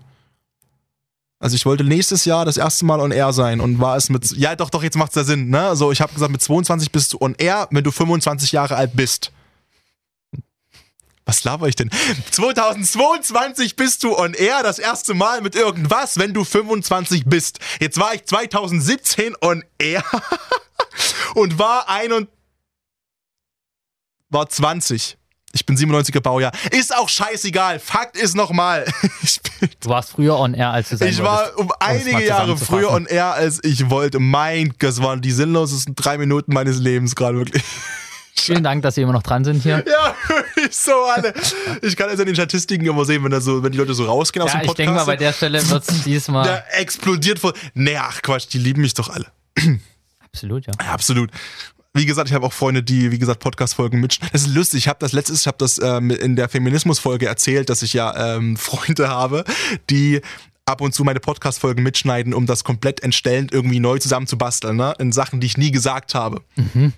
[1.39, 4.31] Also ich wollte nächstes Jahr das erste Mal on air sein und war es mit,
[4.33, 5.61] ja doch, doch, jetzt macht es ja Sinn, ne?
[5.61, 8.97] Also ich habe gesagt, mit 22 bist du on air, wenn du 25 Jahre alt
[8.97, 9.33] bist.
[11.27, 11.91] Was laber ich denn?
[12.31, 17.59] 2022 bist du on air das erste Mal mit irgendwas, wenn du 25 bist.
[17.81, 20.05] Jetzt war ich 2017 on air
[21.35, 22.29] und war ein und
[24.31, 25.19] war 20.
[25.57, 26.53] Ich bin 97er Baujahr.
[26.71, 27.79] Ist auch scheißegal.
[27.79, 28.85] Fakt ist nochmal.
[29.81, 33.07] Du warst früher on air, als du sein Ich war um einige Jahre früher on
[33.07, 34.19] air, als ich wollte.
[34.19, 37.63] Mein Gott, das waren die sinnlosesten drei Minuten meines Lebens gerade wirklich.
[38.39, 39.83] Vielen Dank, dass Sie immer noch dran sind hier.
[39.89, 40.15] Ja,
[40.71, 41.33] so alle.
[41.81, 44.05] Ich kann also in den Statistiken immer sehen, wenn, da so, wenn die Leute so
[44.05, 44.79] rausgehen ja, aus dem Podcast.
[44.79, 46.45] Ich denke mal, bei der Stelle wird es diesmal.
[46.45, 47.55] Der explodiert voll.
[47.73, 49.27] Nee, ach Quatsch, die lieben mich doch alle.
[50.21, 50.75] Absolut, ja.
[50.79, 51.31] ja absolut
[51.97, 54.19] wie gesagt, ich habe auch Freunde, die, wie gesagt, Podcast-Folgen mit.
[54.33, 54.81] Das ist lustig.
[54.81, 58.37] Ich habe das letztes, ich habe das ähm, in der Feminismus-Folge erzählt, dass ich ja
[58.37, 59.45] ähm, Freunde habe,
[59.91, 60.21] die
[60.67, 64.95] ab und zu meine Podcast-Folgen mitschneiden, um das komplett entstellend irgendwie neu zusammenzubasteln, ne?
[64.99, 66.43] In Sachen, die ich nie gesagt habe.
[66.57, 66.93] Mhm.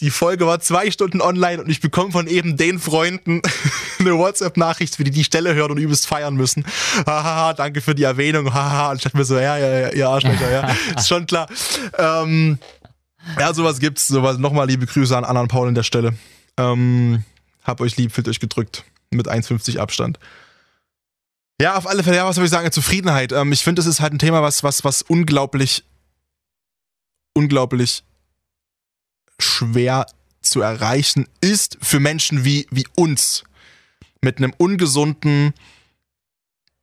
[0.00, 3.40] Die Folge war zwei Stunden online und ich bekomme von eben den Freunden
[3.98, 6.64] eine WhatsApp-Nachricht, für die die Stelle hören und übelst feiern müssen.
[7.06, 8.52] Hahaha, danke für die Erwähnung.
[8.52, 11.48] Haha, und ich dachte mir so, ja, ja, ja, ja, Arschlöcher, ja, ist schon klar.
[11.96, 12.58] Ähm,
[13.38, 14.08] ja, sowas gibt's.
[14.08, 14.38] Sowas.
[14.38, 16.14] Nochmal liebe Grüße an Anna und Paul an der Stelle.
[16.56, 17.24] Ähm,
[17.62, 18.84] hab euch lieb, fühlt euch gedrückt.
[19.10, 20.18] Mit 1,50 Abstand.
[21.60, 22.70] Ja, auf alle Fälle, ja, was soll ich sagen?
[22.72, 23.32] Zufriedenheit.
[23.32, 25.84] Ähm, ich finde, das ist halt ein Thema, was, was, was unglaublich,
[27.32, 28.02] unglaublich
[29.38, 30.06] schwer
[30.42, 33.44] zu erreichen ist für Menschen wie, wie uns.
[34.20, 35.54] Mit einem ungesunden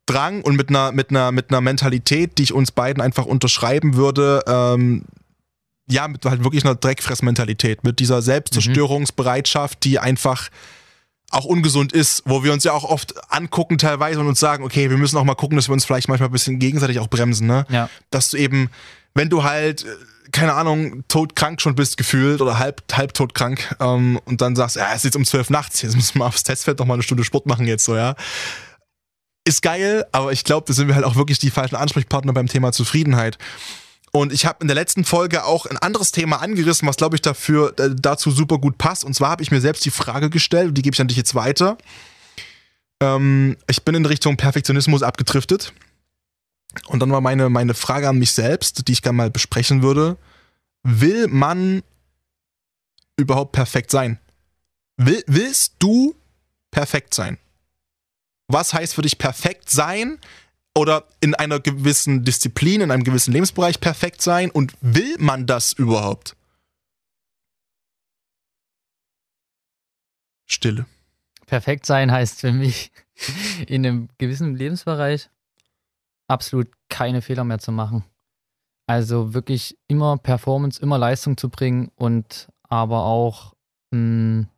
[0.06, 3.94] Drang und mit einer, mit einer, mit einer Mentalität, die ich uns beiden einfach unterschreiben
[3.94, 5.04] würde, ähm,
[5.88, 10.48] ja, mit halt wirklich einer Dreckfressmentalität, mit dieser Selbstzerstörungsbereitschaft, die einfach
[11.32, 14.90] auch ungesund ist, wo wir uns ja auch oft angucken teilweise und uns sagen, okay,
[14.90, 17.46] wir müssen auch mal gucken, dass wir uns vielleicht manchmal ein bisschen gegenseitig auch bremsen,
[17.46, 17.64] ne?
[17.70, 17.88] Ja.
[18.10, 18.70] Dass du eben,
[19.14, 19.86] wenn du halt,
[20.30, 24.90] keine Ahnung, todkrank schon bist gefühlt oder halb, halb todkrank ähm, und dann sagst, ja,
[24.90, 27.24] es ist jetzt um zwölf nachts, jetzt müssen wir aufs Testfeld noch mal eine Stunde
[27.24, 28.14] Sport machen jetzt so, ja.
[29.44, 32.46] Ist geil, aber ich glaube, da sind wir halt auch wirklich die falschen Ansprechpartner beim
[32.46, 33.38] Thema Zufriedenheit.
[34.14, 37.22] Und ich habe in der letzten Folge auch ein anderes Thema angerissen, was glaube ich
[37.22, 39.04] dafür äh, dazu super gut passt.
[39.04, 41.16] Und zwar habe ich mir selbst die Frage gestellt, und die gebe ich an dich
[41.16, 41.78] jetzt weiter.
[43.02, 45.72] Ähm, ich bin in Richtung Perfektionismus abgedriftet.
[46.86, 50.18] Und dann war meine, meine Frage an mich selbst, die ich gerne mal besprechen würde.
[50.82, 51.82] Will man
[53.16, 54.18] überhaupt perfekt sein?
[54.98, 56.14] Will, willst du
[56.70, 57.38] perfekt sein?
[58.48, 60.18] Was heißt für dich perfekt sein?
[60.76, 65.72] Oder in einer gewissen Disziplin, in einem gewissen Lebensbereich perfekt sein und will man das
[65.72, 66.36] überhaupt?
[70.46, 70.86] Stille.
[71.46, 72.90] Perfekt sein heißt für mich
[73.66, 75.28] in einem gewissen Lebensbereich
[76.28, 78.04] absolut keine Fehler mehr zu machen.
[78.86, 83.54] Also wirklich immer Performance, immer Leistung zu bringen und aber auch
[83.90, 84.48] mh, hm,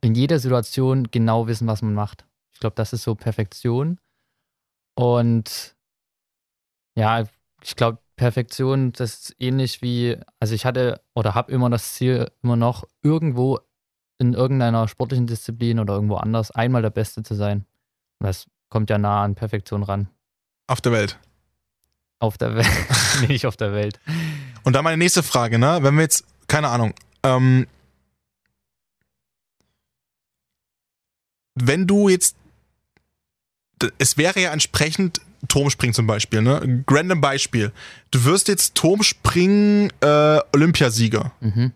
[0.00, 2.26] in jeder Situation genau wissen, was man macht.
[2.52, 3.98] Ich glaube, das ist so Perfektion.
[4.96, 5.76] Und
[6.96, 7.24] ja,
[7.62, 12.30] ich glaube, Perfektion, das ist ähnlich wie, also ich hatte oder habe immer das Ziel,
[12.42, 13.60] immer noch irgendwo
[14.18, 17.66] in irgendeiner sportlichen Disziplin oder irgendwo anders einmal der Beste zu sein.
[18.20, 20.08] das kommt ja nah an Perfektion ran.
[20.66, 21.18] Auf der Welt.
[22.18, 22.66] Auf der Welt.
[23.20, 24.00] nee, nicht auf der Welt.
[24.64, 25.78] Und dann meine nächste Frage, ne?
[25.82, 27.66] Wenn wir jetzt, keine Ahnung, ähm,
[31.54, 32.36] wenn du jetzt
[33.98, 36.84] es wäre ja entsprechend Turmspringen zum Beispiel, ne?
[36.88, 37.72] Random Beispiel.
[38.10, 41.32] Du wirst jetzt Turmspringen äh, Olympiasieger.
[41.40, 41.72] Mhm.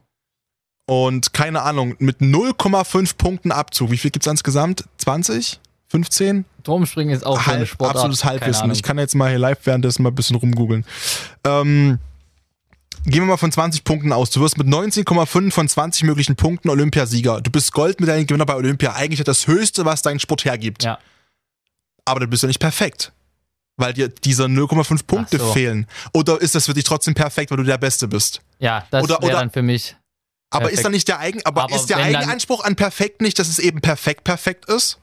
[0.87, 3.91] Und keine Ahnung, mit 0,5 Punkten Abzug.
[3.91, 4.85] Wie viel gibt es insgesamt?
[4.99, 5.61] 20?
[5.89, 6.45] 15?
[6.65, 7.97] Turmspringen ist auch Halb, eine Sportart.
[7.97, 8.71] Absolutes Halbwissen.
[8.71, 10.85] Ich kann jetzt mal hier live währenddessen mal ein bisschen rumgoogeln.
[11.45, 11.99] Ähm,
[13.05, 14.31] gehen wir mal von 20 Punkten aus.
[14.31, 17.41] Du wirst mit 19,5 von 20 möglichen Punkten Olympiasieger.
[17.41, 18.95] Du bist Goldmedaillengewinner bei Olympia.
[18.95, 20.83] Eigentlich das Höchste, was dein Sport hergibt.
[20.83, 20.99] Ja
[22.05, 23.13] aber dann bist du nicht perfekt.
[23.77, 25.53] Weil dir diese 0,5 Punkte so.
[25.53, 25.87] fehlen.
[26.13, 28.43] Oder ist das für dich trotzdem perfekt, weil du der Beste bist?
[28.59, 29.97] Ja, das wäre dann für mich.
[30.51, 30.79] Aber perfekt.
[30.79, 33.59] ist dann nicht der Eigen, aber, aber ist der Eigenanspruch an perfekt nicht, dass es
[33.59, 34.99] eben perfekt perfekt ist?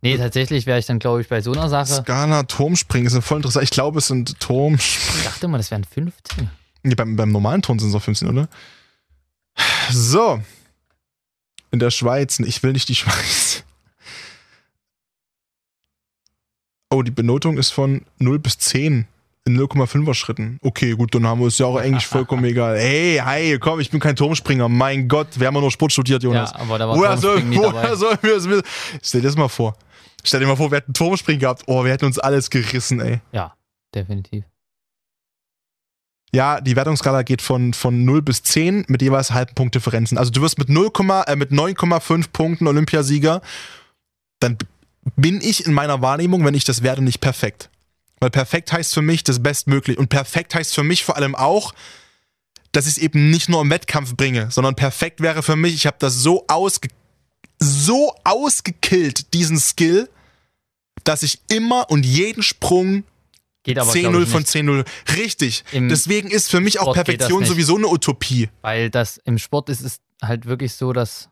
[0.00, 2.02] Nee, tatsächlich wäre ich dann, glaube ich, bei so einer Sache.
[2.02, 3.64] Skala Turmspringen ist voll interessant.
[3.64, 5.20] Ich glaube, es sind Turmspringen.
[5.20, 6.50] Ich dachte mal, das wären 15.
[6.82, 8.48] Nee, beim, beim normalen Turm sind es auch 15, oder?
[9.90, 10.42] So.
[11.70, 12.38] In der Schweiz.
[12.40, 13.64] Ich will nicht die Schweiz.
[16.94, 19.08] Oh, die Benotung ist von 0 bis 10
[19.46, 20.60] in 0,5er Schritten.
[20.62, 22.78] Okay, gut, dann haben wir es ja auch eigentlich vollkommen egal.
[22.78, 24.68] Hey, hi, komm, ich bin kein Turmspringer.
[24.68, 26.52] Mein Gott, wir haben ja nur Sport studiert, Jonas.
[26.52, 28.48] Ja, aber da war woher soll, woher sollen wir es
[29.02, 29.76] Stell dir das mal vor.
[30.22, 31.64] Stell dir mal vor, wir hätten Turmspringen gehabt.
[31.66, 33.20] Oh, wir hätten uns alles gerissen, ey.
[33.32, 33.54] Ja,
[33.92, 34.44] definitiv.
[36.32, 40.16] Ja, die Wertungsskala geht von, von 0 bis 10 mit jeweils halben Punktdifferenzen.
[40.16, 40.90] Also du wirst mit 0,
[41.26, 43.42] äh, mit 9,5 Punkten Olympiasieger.
[44.38, 44.58] Dann
[45.16, 47.70] bin ich in meiner Wahrnehmung, wenn ich das werde, nicht perfekt.
[48.20, 49.98] Weil perfekt heißt für mich das Bestmögliche.
[49.98, 51.74] Und perfekt heißt für mich vor allem auch,
[52.72, 55.86] dass ich es eben nicht nur im Wettkampf bringe, sondern perfekt wäre für mich, ich
[55.86, 56.88] habe das so ausge
[57.60, 60.08] so ausgekillt, diesen Skill,
[61.04, 63.04] dass ich immer und jeden Sprung
[63.66, 64.84] 10-0 von 10-0.
[65.16, 65.64] Richtig.
[65.72, 68.50] Im Deswegen ist für mich auch Perfektion sowieso eine Utopie.
[68.60, 71.30] Weil das im Sport ist es halt wirklich so, dass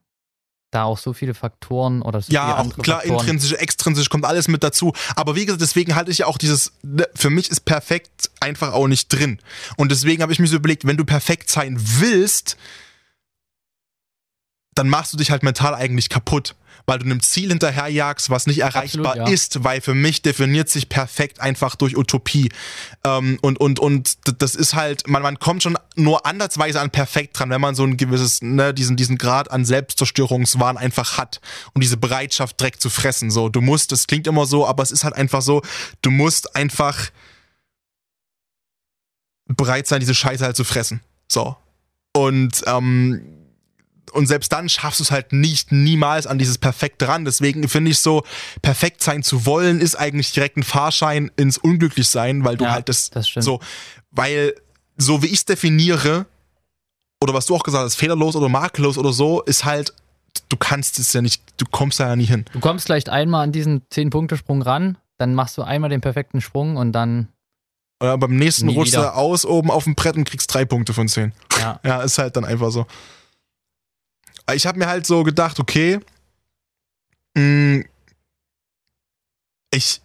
[0.73, 3.21] da auch so viele Faktoren oder so Ja, auch klar, Faktoren.
[3.21, 4.93] intrinsisch, extrinsisch kommt alles mit dazu.
[5.15, 8.73] Aber wie gesagt, deswegen halte ich ja auch dieses, ne, für mich ist perfekt einfach
[8.73, 9.39] auch nicht drin.
[9.77, 12.57] Und deswegen habe ich mir so überlegt, wenn du perfekt sein willst,
[14.75, 16.57] dann machst du dich halt mental eigentlich kaputt
[16.87, 19.35] weil du einem Ziel hinterherjagst, was nicht erreichbar Absolut, ja.
[19.35, 22.51] ist, weil für mich definiert sich perfekt einfach durch Utopie.
[23.05, 27.39] Ähm, und, und, und das ist halt, man, man kommt schon nur andersweise an perfekt
[27.39, 31.41] dran, wenn man so ein gewisses, ne, diesen, diesen Grad an Selbstzerstörungswahn einfach hat
[31.75, 33.31] und diese Bereitschaft direkt zu fressen.
[33.31, 35.63] So, du musst, das klingt immer so, aber es ist halt einfach so,
[36.03, 37.11] du musst einfach
[39.47, 41.01] bereit sein, diese Scheiße halt zu fressen.
[41.29, 41.57] So.
[42.15, 43.23] Und ähm,
[44.13, 47.25] und selbst dann schaffst du es halt nicht niemals an dieses Perfekt ran.
[47.25, 48.23] Deswegen finde ich so,
[48.61, 52.89] perfekt sein zu wollen, ist eigentlich direkt ein Fahrschein ins Unglücklichsein, weil du ja, halt
[52.89, 53.61] das, das so,
[54.11, 54.55] weil
[54.97, 56.27] so wie ich es definiere,
[57.23, 59.95] oder was du auch gesagt hast, fehlerlos oder makellos oder so, ist halt,
[60.49, 62.45] du kannst es ja nicht, du kommst da ja nicht hin.
[62.53, 66.77] Du kommst vielleicht einmal an diesen 10-Punkte-Sprung ran, dann machst du einmal den perfekten Sprung
[66.77, 67.29] und dann.
[68.01, 71.07] Oder beim nächsten rutschst du aus oben auf dem Brett und kriegst drei Punkte von
[71.07, 71.33] zehn.
[71.61, 71.79] Ja.
[71.85, 72.87] ja, ist halt dann einfach so
[74.55, 76.01] ich habe mir halt so gedacht, okay,
[77.35, 77.85] mh, mm,
[79.75, 80.03] ich,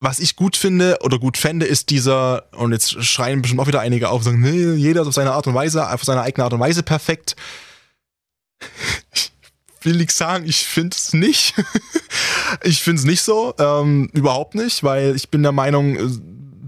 [0.00, 3.80] was ich gut finde oder gut fände, ist dieser, und jetzt schreien bestimmt auch wieder
[3.80, 6.52] einige auf, sagen, nee, jeder ist auf seine Art und Weise, auf seine eigene Art
[6.52, 7.36] und Weise perfekt.
[9.14, 9.32] Ich
[9.82, 11.54] will nichts sagen, ich finde es nicht.
[12.62, 15.96] ich finde es nicht so, ähm, überhaupt nicht, weil ich bin der Meinung,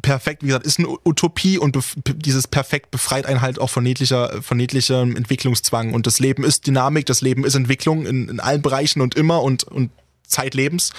[0.02, 4.42] perfekt, wie gesagt, ist eine Utopie und dieses perfekt befreit einen halt auch von niedlicher,
[4.42, 5.92] von niedlichem Entwicklungszwang.
[5.94, 9.42] Und das Leben ist Dynamik, das Leben ist Entwicklung in, in allen Bereichen und immer
[9.42, 9.90] und, und
[10.26, 10.92] Zeitlebens.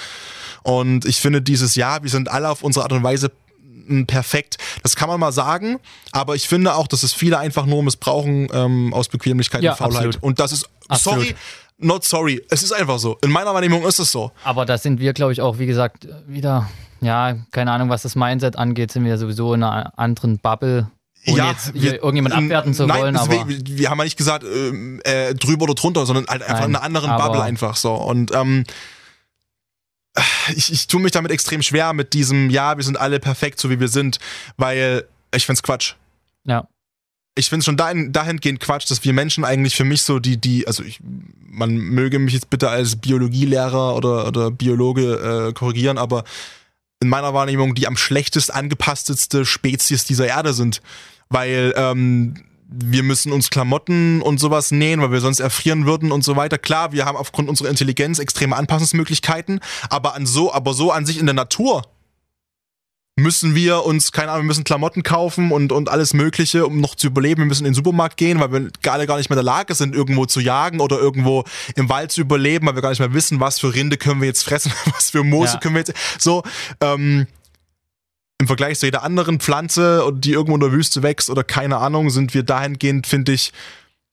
[0.63, 3.31] Und ich finde dieses Jahr, wir sind alle auf unsere Art und Weise
[4.07, 4.57] perfekt.
[4.83, 5.79] Das kann man mal sagen,
[6.11, 9.77] aber ich finde auch, dass es viele einfach nur missbrauchen ähm, aus Bequemlichkeit ja, und
[9.77, 10.05] Faulheit.
[10.05, 10.23] Absolut.
[10.23, 11.19] Und das ist, absolut.
[11.19, 11.35] sorry,
[11.81, 12.41] not sorry.
[12.49, 13.17] Es ist einfach so.
[13.21, 14.31] In meiner Wahrnehmung ist es so.
[14.43, 16.69] Aber da sind wir, glaube ich, auch, wie gesagt, wieder,
[17.01, 20.89] ja, keine Ahnung, was das Mindset angeht, sind wir sowieso in einer anderen Bubble.
[21.27, 23.13] Ohne ja, jetzt wir, irgendjemand abwerten zu nein, wollen.
[23.13, 26.61] Deswegen, aber wir haben ja nicht gesagt, äh, äh, drüber oder drunter, sondern halt einfach
[26.61, 27.93] nein, in einer anderen Bubble einfach so.
[27.93, 28.63] Und ähm,
[30.55, 33.69] ich, ich tue mich damit extrem schwer mit diesem, ja, wir sind alle perfekt, so
[33.69, 34.17] wie wir sind,
[34.57, 35.93] weil ich find's Quatsch.
[36.43, 36.67] Ja
[37.35, 40.37] ich finde es schon dahin, dahingehend Quatsch, dass wir Menschen eigentlich für mich so die,
[40.37, 45.97] die, also ich, man möge mich jetzt bitte als Biologielehrer oder, oder Biologe äh, korrigieren,
[45.97, 46.23] aber
[47.01, 50.81] in meiner Wahrnehmung die am schlechtest angepassteste Spezies dieser Erde sind.
[51.29, 52.35] Weil ähm,
[52.67, 56.57] wir müssen uns Klamotten und sowas nähen, weil wir sonst erfrieren würden und so weiter.
[56.57, 61.17] Klar, wir haben aufgrund unserer Intelligenz extreme Anpassungsmöglichkeiten, aber an so, aber so an sich
[61.17, 61.83] in der Natur
[63.21, 66.95] müssen wir uns, keine Ahnung, wir müssen Klamotten kaufen und, und alles Mögliche, um noch
[66.95, 67.41] zu überleben.
[67.41, 69.75] Wir müssen in den Supermarkt gehen, weil wir alle gar nicht mehr in der Lage
[69.75, 71.43] sind, irgendwo zu jagen oder irgendwo
[71.75, 74.27] im Wald zu überleben, weil wir gar nicht mehr wissen, was für Rinde können wir
[74.27, 75.59] jetzt fressen, was für Moose ja.
[75.59, 75.93] können wir jetzt.
[76.19, 76.43] So,
[76.81, 77.27] ähm,
[78.39, 82.09] im Vergleich zu jeder anderen Pflanze, die irgendwo in der Wüste wächst oder keine Ahnung,
[82.09, 83.53] sind wir dahingehend, finde ich,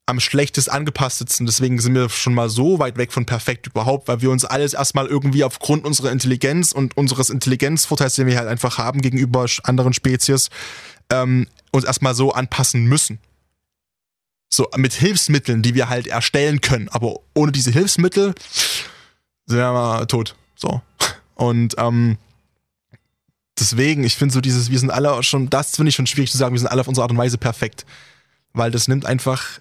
[0.09, 1.45] am schlechtest angepasstesten.
[1.45, 4.73] Deswegen sind wir schon mal so weit weg von perfekt überhaupt, weil wir uns alles
[4.73, 9.93] erstmal irgendwie aufgrund unserer Intelligenz und unseres Intelligenzvorteils, den wir halt einfach haben gegenüber anderen
[9.93, 10.49] Spezies,
[11.11, 13.19] ähm, uns erstmal so anpassen müssen.
[14.51, 16.89] So mit Hilfsmitteln, die wir halt erstellen können.
[16.89, 18.35] Aber ohne diese Hilfsmittel
[19.45, 20.37] sind wir mal tot.
[20.57, 20.81] So.
[21.35, 22.17] Und ähm,
[23.61, 26.39] deswegen, ich finde so dieses, wir sind alle schon, das finde ich schon schwierig zu
[26.39, 27.85] sagen, wir sind alle auf unsere Art und Weise perfekt.
[28.55, 29.61] Weil das nimmt einfach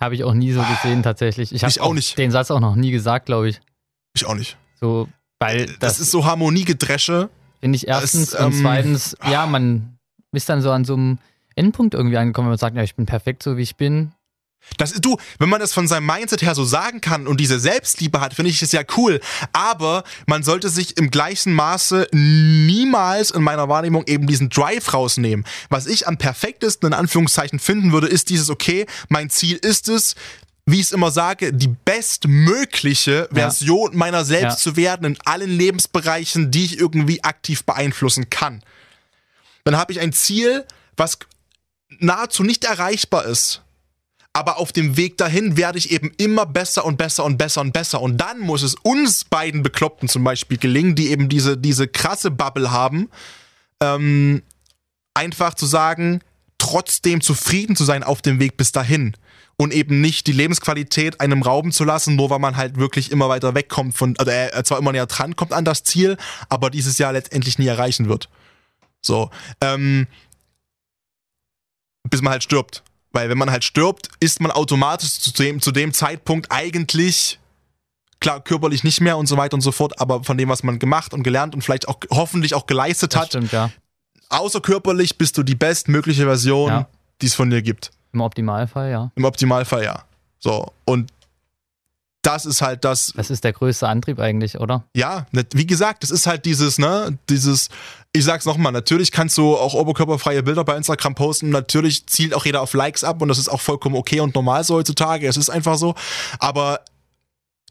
[0.00, 1.52] habe ich auch nie so gesehen tatsächlich.
[1.52, 2.18] Ich habe auch, nicht.
[2.18, 3.60] den Satz auch noch nie gesagt, glaube ich.
[4.14, 4.56] Ich auch nicht.
[4.80, 7.30] So, weil das, das ist so Harmoniegedresche.
[7.60, 9.98] Finde ich erstens das, und ähm, zweitens, ja, man
[10.32, 11.18] ist dann so an so einem
[11.54, 14.12] Endpunkt irgendwie angekommen, wenn man sagt, ja, ich bin perfekt so wie ich bin.
[14.76, 18.20] Das, du, wenn man das von seinem Mindset her so sagen kann und diese Selbstliebe
[18.20, 19.20] hat, finde ich das ja cool.
[19.52, 25.46] Aber man sollte sich im gleichen Maße niemals in meiner Wahrnehmung eben diesen Drive rausnehmen.
[25.70, 30.14] Was ich am perfektesten in Anführungszeichen finden würde, ist dieses, okay, mein Ziel ist es,
[30.66, 33.98] wie ich es immer sage, die bestmögliche Version ja.
[33.98, 34.62] meiner selbst ja.
[34.70, 38.62] zu werden in allen Lebensbereichen, die ich irgendwie aktiv beeinflussen kann.
[39.62, 40.64] Dann habe ich ein Ziel,
[40.96, 41.18] was
[42.00, 43.62] nahezu nicht erreichbar ist
[44.36, 47.72] aber auf dem Weg dahin werde ich eben immer besser und besser und besser und
[47.72, 48.02] besser.
[48.02, 52.30] Und dann muss es uns beiden Bekloppten zum Beispiel gelingen, die eben diese, diese krasse
[52.30, 53.08] Bubble haben,
[53.82, 54.42] ähm,
[55.14, 56.20] einfach zu sagen,
[56.58, 59.16] trotzdem zufrieden zu sein auf dem Weg bis dahin.
[59.56, 63.30] Und eben nicht die Lebensqualität einem rauben zu lassen, nur weil man halt wirklich immer
[63.30, 66.18] weiter wegkommt von, also er zwar immer näher dran kommt an das Ziel,
[66.50, 68.28] aber dieses Jahr letztendlich nie erreichen wird.
[69.00, 69.30] So,
[69.62, 70.06] ähm,
[72.10, 72.82] bis man halt stirbt.
[73.16, 77.38] Weil wenn man halt stirbt, ist man automatisch zu dem, zu dem Zeitpunkt eigentlich
[78.20, 80.78] klar körperlich nicht mehr und so weiter und so fort, aber von dem, was man
[80.78, 83.70] gemacht und gelernt und vielleicht auch hoffentlich auch geleistet das hat, stimmt, ja.
[84.28, 86.88] außerkörperlich bist du die bestmögliche Version, ja.
[87.22, 87.90] die es von dir gibt.
[88.12, 89.10] Im Optimalfall, ja.
[89.14, 90.04] Im Optimalfall, ja.
[90.38, 91.10] So, und
[92.26, 93.12] das ist halt das.
[93.14, 94.84] Das ist der größte Antrieb eigentlich, oder?
[94.94, 97.68] Ja, ne, wie gesagt, das ist halt dieses, ne, dieses,
[98.12, 102.44] ich sag's nochmal, natürlich kannst du auch oberkörperfreie Bilder bei Instagram posten, natürlich zielt auch
[102.44, 105.36] jeder auf Likes ab und das ist auch vollkommen okay und normal so heutzutage, es
[105.36, 105.94] ist einfach so,
[106.40, 106.80] aber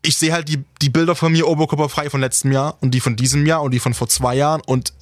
[0.01, 3.17] ich sehe halt die, die Bilder von mir oberkörperfrei von letztem Jahr und die von
[3.17, 4.93] diesem Jahr und die von vor zwei Jahren und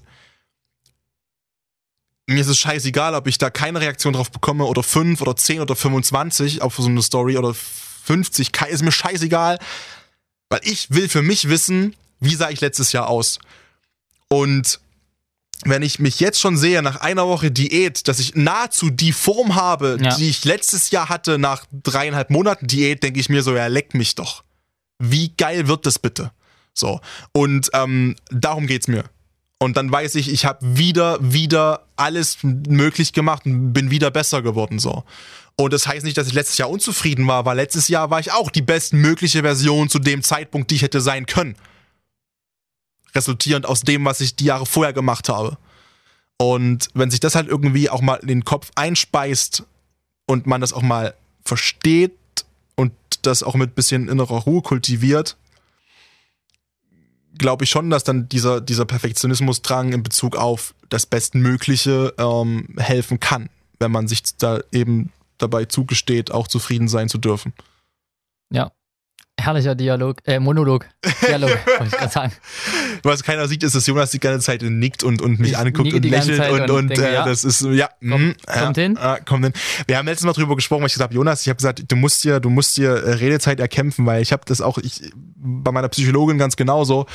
[2.25, 5.59] mir ist es scheißegal, ob ich da keine Reaktion drauf bekomme oder fünf oder zehn
[5.59, 7.53] oder 25 auf so eine Story oder
[8.03, 9.59] 50, ist mir scheißegal,
[10.49, 13.39] weil ich will für mich wissen, wie sah ich letztes Jahr aus.
[14.27, 14.79] Und
[15.65, 19.55] wenn ich mich jetzt schon sehe, nach einer Woche Diät, dass ich nahezu die Form
[19.55, 20.15] habe, ja.
[20.15, 23.93] die ich letztes Jahr hatte, nach dreieinhalb Monaten Diät, denke ich mir so, ja, leck
[23.93, 24.43] mich doch.
[24.99, 26.31] Wie geil wird das bitte?
[26.73, 26.99] So.
[27.31, 29.05] Und ähm, darum geht's mir.
[29.59, 34.41] Und dann weiß ich, ich habe wieder, wieder alles möglich gemacht und bin wieder besser
[34.41, 34.79] geworden.
[34.79, 35.03] So.
[35.55, 38.31] Und das heißt nicht, dass ich letztes Jahr unzufrieden war, weil letztes Jahr war ich
[38.31, 41.55] auch die bestmögliche Version zu dem Zeitpunkt, die ich hätte sein können.
[43.13, 45.57] Resultierend aus dem, was ich die Jahre vorher gemacht habe.
[46.37, 49.63] Und wenn sich das halt irgendwie auch mal in den Kopf einspeist
[50.25, 51.13] und man das auch mal
[51.45, 52.17] versteht
[52.75, 55.37] und das auch mit bisschen innerer Ruhe kultiviert,
[57.37, 63.19] glaube ich schon, dass dann dieser, dieser Perfektionismusdrang in Bezug auf das Bestmögliche ähm, helfen
[63.19, 63.49] kann,
[63.79, 65.11] wenn man sich da eben
[65.43, 67.53] dabei zugesteht, auch zufrieden sein zu dürfen.
[68.51, 68.71] Ja.
[69.39, 70.87] Herrlicher Dialog, äh, Monolog.
[71.27, 72.33] Dialog, wollte ich gerade sagen.
[73.01, 75.91] Was keiner sieht, ist, dass Jonas die ganze Zeit nickt und, und mich ich anguckt
[75.91, 77.25] und lächelt und, und, und denke, äh, ja.
[77.25, 78.97] das ist, ja, Komm, mh, kommt ja, hin.
[78.97, 79.53] Äh, kommt hin.
[79.87, 81.95] Wir haben letztes Mal drüber gesprochen, weil ich gesagt habe, Jonas, ich habe gesagt, du
[81.95, 85.71] musst dir, du musst dir äh, Redezeit erkämpfen, weil ich habe das auch ich, bei
[85.71, 87.07] meiner Psychologin ganz genauso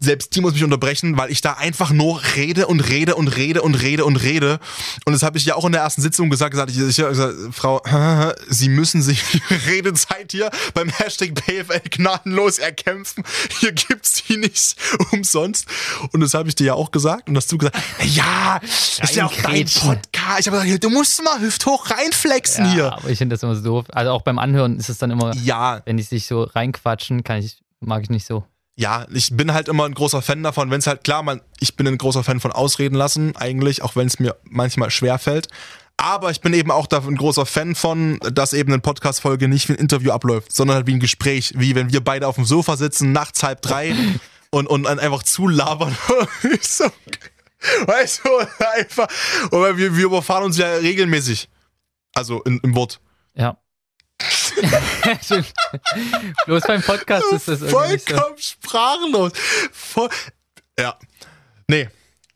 [0.00, 3.60] selbst die muss mich unterbrechen, weil ich da einfach nur rede und rede und rede
[3.60, 4.58] und rede und rede.
[5.04, 7.34] Und das habe ich ja auch in der ersten Sitzung gesagt, gesagt, ich, ich gesagt
[7.52, 7.82] Frau,
[8.48, 9.22] Sie müssen sich
[9.66, 13.24] Redezeit hier beim Hashtag PFL gnadenlos erkämpfen.
[13.60, 14.74] Hier gibt's die nicht
[15.12, 15.66] umsonst.
[16.12, 17.28] Und das habe ich dir ja auch gesagt.
[17.28, 20.40] Und hast du gesagt, ja, ist ja auch dein Podcast.
[20.40, 22.92] Ich habe gesagt, du musst mal hüfthoch reinflexen ja, hier.
[22.94, 23.84] Aber ich finde das immer so doof.
[23.92, 25.82] Also auch beim Anhören ist es dann immer, ja.
[25.84, 28.44] wenn die sich so reinquatschen, kann ich, mag ich nicht so
[28.80, 31.76] ja, ich bin halt immer ein großer Fan davon, wenn es halt klar, man, ich
[31.76, 35.48] bin ein großer Fan von Ausreden lassen, eigentlich, auch wenn es mir manchmal schwer fällt.
[35.98, 39.74] Aber ich bin eben auch ein großer Fan von, dass eben eine Podcast-Folge nicht wie
[39.74, 42.78] ein Interview abläuft, sondern halt wie ein Gespräch, wie wenn wir beide auf dem Sofa
[42.78, 43.94] sitzen, nachts halb drei
[44.50, 45.94] und, und einfach zulabern.
[46.62, 46.84] so,
[47.84, 48.30] weißt du,
[48.78, 49.08] einfach.
[49.50, 51.50] Und wir, wir überfahren uns ja regelmäßig.
[52.14, 52.98] Also in, im Wort.
[53.34, 53.58] Ja.
[56.46, 58.42] Bloß beim Podcast ist das irgendwie Vollkommen so.
[58.42, 59.32] sprachlos.
[59.72, 60.08] Voll,
[60.78, 60.98] ja.
[61.68, 61.88] Nee.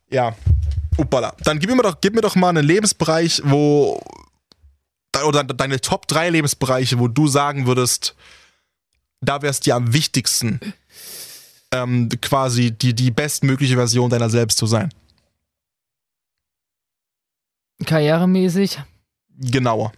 [0.09, 0.35] Ja.
[0.97, 1.35] Uppala.
[1.43, 4.01] Dann gib mir doch, gib mir doch mal einen Lebensbereich, wo.
[5.25, 8.15] Oder deine Top 3 Lebensbereiche, wo du sagen würdest,
[9.21, 10.59] da wär's dir am wichtigsten,
[11.71, 14.93] ähm, quasi die, die bestmögliche Version deiner selbst zu sein.
[17.85, 18.81] Karrieremäßig?
[19.37, 19.93] Genauer.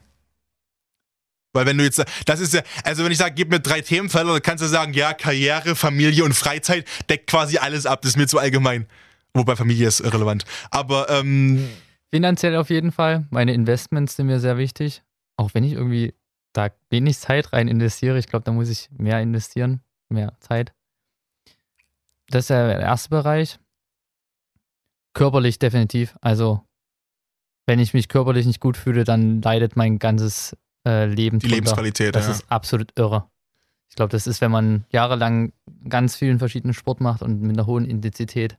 [1.58, 4.34] Weil wenn du jetzt, das ist ja, also wenn ich sage, gib mir drei Themenfelder,
[4.34, 8.02] dann kannst du sagen, ja, Karriere, Familie und Freizeit deckt quasi alles ab.
[8.02, 8.88] Das ist mir zu allgemein.
[9.34, 10.46] Wobei Familie ist irrelevant.
[10.72, 11.68] Aber ähm,
[12.10, 13.28] finanziell auf jeden Fall.
[13.30, 15.04] Meine Investments sind mir sehr wichtig.
[15.36, 16.14] Auch wenn ich irgendwie
[16.54, 18.18] da wenig Zeit rein investiere.
[18.18, 20.74] Ich glaube, da muss ich mehr investieren, mehr Zeit.
[22.30, 23.60] Das ist der erste Bereich.
[25.14, 26.16] Körperlich definitiv.
[26.22, 26.64] Also,
[27.66, 31.40] wenn ich mich körperlich nicht gut fühle, dann leidet mein ganzes äh, Leben.
[31.40, 32.32] Die Lebensqualität, Das ja.
[32.32, 33.30] ist absolut irre.
[33.90, 35.54] Ich glaube, das ist, wenn man jahrelang
[35.90, 38.58] ganz vielen verschiedenen Sport macht und mit einer hohen Intensität.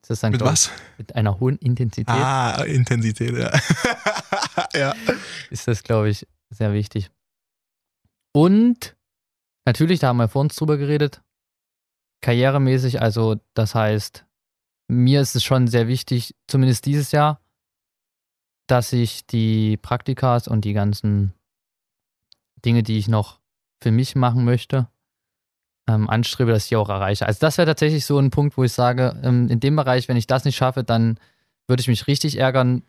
[0.00, 0.70] Das ist dann, mit was?
[0.96, 2.08] Mit einer hohen Intensität.
[2.08, 3.50] Ah, Intensität, ja.
[4.74, 4.94] ja.
[5.50, 7.10] Ist das, glaube ich, sehr wichtig.
[8.32, 8.96] Und
[9.64, 11.20] natürlich, da haben wir vor uns drüber geredet,
[12.20, 14.24] karrieremäßig, also das heißt,
[14.86, 17.40] mir ist es schon sehr wichtig, zumindest dieses Jahr,
[18.66, 21.34] dass ich die Praktikas und die ganzen
[22.64, 23.38] Dinge, die ich noch
[23.82, 24.88] für mich machen möchte,
[25.88, 27.26] ähm, anstrebe, dass ich die auch erreiche.
[27.26, 30.16] Also das wäre tatsächlich so ein Punkt, wo ich sage, ähm, in dem Bereich, wenn
[30.16, 31.18] ich das nicht schaffe, dann
[31.66, 32.82] würde ich mich richtig ärgern,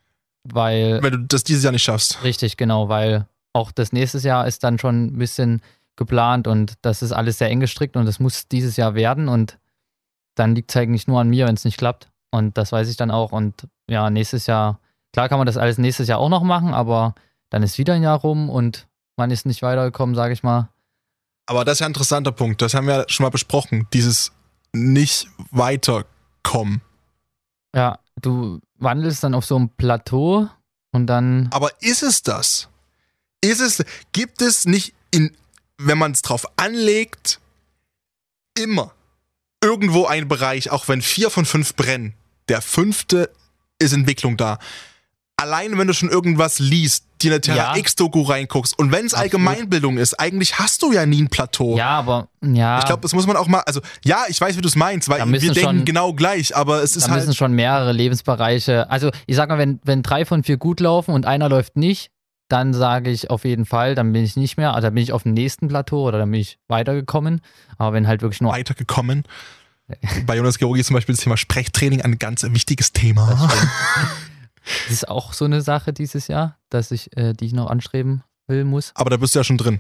[0.44, 1.02] weil...
[1.02, 2.24] Wenn du das dieses Jahr nicht schaffst.
[2.24, 5.62] Richtig, genau, weil auch das nächste Jahr ist dann schon ein bisschen
[5.96, 9.60] geplant und das ist alles sehr eng gestrickt und das muss dieses Jahr werden und
[10.36, 12.10] dann liegt es eigentlich nur an mir, wenn es nicht klappt.
[12.32, 13.32] Und das weiß ich dann auch.
[13.32, 14.80] Und ja, nächstes Jahr,
[15.14, 17.16] klar kann man das alles nächstes Jahr auch noch machen, aber
[17.50, 18.88] dann ist wieder ein Jahr rum und
[19.20, 20.70] man ist nicht weitergekommen, sage ich mal.
[21.46, 22.62] Aber das ist ja ein interessanter Punkt.
[22.62, 23.88] Das haben wir schon mal besprochen.
[23.94, 24.32] Dieses
[24.74, 26.82] nicht weiterkommen.
[27.76, 30.48] Ja, du wandelst dann auf so ein Plateau
[30.92, 31.50] und dann.
[31.52, 32.70] Aber ist es das?
[33.42, 35.36] Ist es, gibt es nicht in,
[35.78, 37.40] wenn man es drauf anlegt,
[38.58, 38.94] immer
[39.64, 42.14] irgendwo einen Bereich, auch wenn vier von fünf brennen,
[42.48, 43.32] der fünfte
[43.80, 44.60] ist Entwicklung da
[45.40, 47.76] allein wenn du schon irgendwas liest, dir eine Terra ja.
[47.76, 51.78] X-Doku reinguckst und wenn es Allgemeinbildung ist, eigentlich hast du ja nie ein Plateau.
[51.78, 52.80] Ja, aber ja.
[52.80, 55.10] Ich glaube, das muss man auch mal, also ja, ich weiß, wie du es meinst,
[55.10, 57.22] weil wir denken schon, genau gleich, aber es ist da halt.
[57.22, 60.80] Da müssen schon mehrere Lebensbereiche, also ich sag mal, wenn, wenn drei von vier gut
[60.80, 62.12] laufen und einer läuft nicht,
[62.50, 65.14] dann sage ich auf jeden Fall, dann bin ich nicht mehr, also dann bin ich
[65.14, 67.42] auf dem nächsten Plateau oder dann bin ich weitergekommen.
[67.78, 68.52] Aber wenn halt wirklich nur.
[68.52, 69.24] Weitergekommen?
[70.26, 73.50] Bei Jonas Georgi zum Beispiel das Thema Sprechtraining ein ganz wichtiges Thema.
[74.86, 78.24] Das ist auch so eine Sache dieses Jahr, dass ich, äh, die ich noch anstreben
[78.48, 78.92] will, muss.
[78.96, 79.80] Aber da bist du ja schon drin.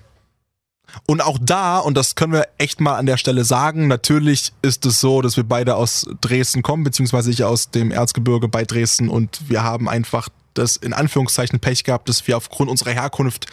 [1.05, 4.85] Und auch da, und das können wir echt mal an der Stelle sagen, natürlich ist
[4.85, 9.09] es so, dass wir beide aus Dresden kommen, beziehungsweise ich aus dem Erzgebirge bei Dresden
[9.09, 13.45] und wir haben einfach das in Anführungszeichen Pech gehabt, dass wir aufgrund unserer Herkunft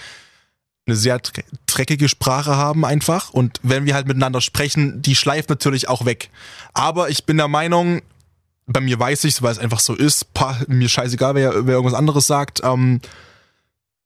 [0.87, 1.21] eine sehr
[1.67, 6.31] dreckige Sprache haben einfach und wenn wir halt miteinander sprechen, die schleift natürlich auch weg.
[6.75, 8.03] Aber ich bin der Meinung,
[8.67, 11.99] bei mir weiß ich weil es einfach so ist, pa, mir scheißegal, wer, wer irgendwas
[11.99, 13.01] anderes sagt, ähm,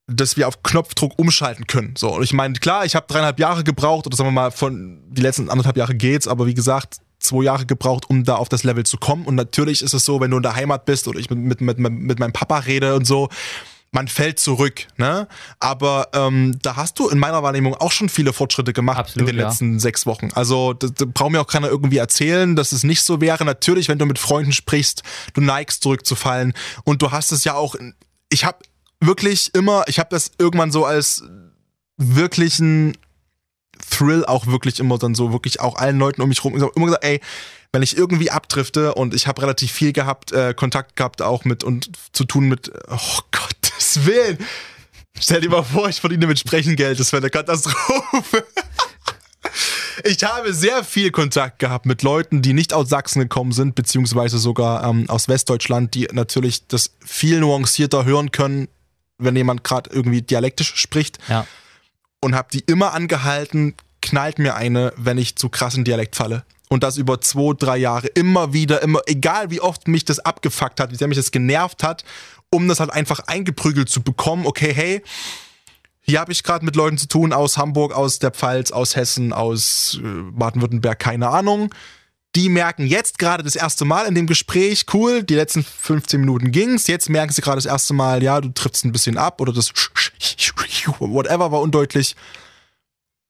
[0.07, 1.95] dass wir auf Knopfdruck umschalten können.
[1.97, 5.01] So, und ich meine, klar, ich habe dreieinhalb Jahre gebraucht, oder sagen wir mal, von
[5.09, 8.63] die letzten anderthalb Jahre geht's, aber wie gesagt, zwei Jahre gebraucht, um da auf das
[8.63, 9.25] Level zu kommen.
[9.25, 11.79] Und natürlich ist es so, wenn du in der Heimat bist oder ich mit, mit,
[11.79, 13.29] mit, mit meinem Papa rede und so,
[13.91, 15.27] man fällt zurück, ne?
[15.59, 19.35] Aber ähm, da hast du in meiner Wahrnehmung auch schon viele Fortschritte gemacht Absolut, in
[19.35, 20.29] den letzten sechs Wochen.
[20.33, 23.43] Also da, da braucht mir auch keiner irgendwie erzählen, dass es nicht so wäre.
[23.43, 26.53] Natürlich, wenn du mit Freunden sprichst, du neigst zurückzufallen
[26.85, 27.75] und du hast es ja auch.
[28.29, 28.59] Ich habe
[29.01, 31.23] wirklich immer, ich habe das irgendwann so als
[31.97, 32.97] wirklichen
[33.89, 37.03] Thrill auch wirklich immer dann so wirklich auch allen Leuten um mich rum immer gesagt,
[37.03, 37.19] ey,
[37.71, 41.63] wenn ich irgendwie abdrifte und ich habe relativ viel gehabt, äh, Kontakt gehabt auch mit
[41.63, 44.37] und zu tun mit, oh Gottes Willen.
[45.19, 48.45] Stell dir mal vor, ich verdiene mit Sprechengeld, das wäre eine Katastrophe.
[50.05, 54.39] Ich habe sehr viel Kontakt gehabt mit Leuten, die nicht aus Sachsen gekommen sind, beziehungsweise
[54.39, 58.67] sogar ähm, aus Westdeutschland, die natürlich das viel nuancierter hören können,
[59.17, 61.19] wenn jemand gerade irgendwie dialektisch spricht.
[61.27, 61.45] Ja.
[62.21, 66.83] Und habe die immer angehalten, knallt mir eine, wenn ich zu krassen Dialekt falle und
[66.83, 70.89] das über zwei, drei Jahre immer wieder, immer, egal wie oft mich das abgefuckt hat,
[70.89, 72.05] wie sehr mich das genervt hat,
[72.49, 75.01] um das halt einfach eingeprügelt zu bekommen, okay, hey,
[75.99, 79.33] hier habe ich gerade mit Leuten zu tun aus Hamburg, aus der Pfalz, aus Hessen,
[79.33, 81.75] aus äh, Baden-Württemberg, keine Ahnung.
[82.37, 86.53] Die merken jetzt gerade das erste Mal in dem Gespräch, cool, die letzten 15 Minuten
[86.53, 89.51] ging's, jetzt merken sie gerade das erste Mal, ja, du triffst ein bisschen ab oder
[89.51, 89.73] das
[90.99, 92.15] whatever war undeutlich.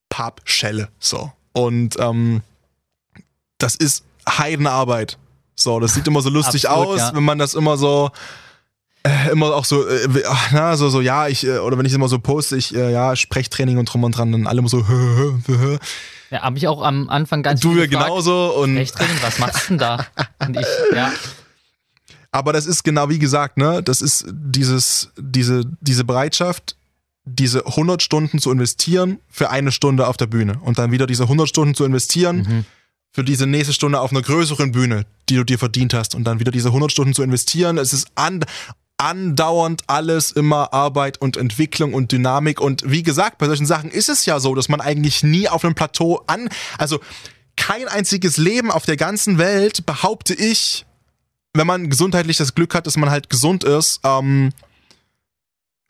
[0.09, 1.31] Pappschelle, so.
[1.53, 2.43] Und ähm,
[3.61, 5.17] das ist Heidenarbeit.
[5.55, 7.15] So, das sieht immer so lustig Absolut, aus, ja.
[7.15, 8.11] wenn man das immer so
[9.03, 10.07] äh, immer auch so, äh,
[10.51, 13.15] na, so, so, ja, ich, äh, oder wenn ich immer so poste, ich, äh, ja,
[13.15, 14.79] Sprechtraining und drum und dran, dann alle immer so,
[16.29, 18.71] Ja, habe ich auch am Anfang ganz Du ja genauso und.
[18.73, 20.05] Sprechtraining, was machst du denn da?
[20.39, 21.11] Und ich, ja.
[22.31, 26.77] Aber das ist genau wie gesagt, ne, das ist dieses, diese, diese Bereitschaft,
[27.25, 31.23] diese 100 Stunden zu investieren für eine Stunde auf der Bühne und dann wieder diese
[31.23, 32.37] 100 Stunden zu investieren.
[32.37, 32.65] Mhm
[33.11, 36.39] für diese nächste Stunde auf einer größeren Bühne, die du dir verdient hast und dann
[36.39, 37.77] wieder diese 100 Stunden zu investieren.
[37.77, 38.45] Es ist an,
[38.97, 44.09] andauernd alles immer Arbeit und Entwicklung und Dynamik und wie gesagt, bei solchen Sachen ist
[44.09, 46.99] es ja so, dass man eigentlich nie auf einem Plateau an, also
[47.57, 50.85] kein einziges Leben auf der ganzen Welt, behaupte ich,
[51.53, 54.51] wenn man gesundheitlich das Glück hat, dass man halt gesund ist, ähm,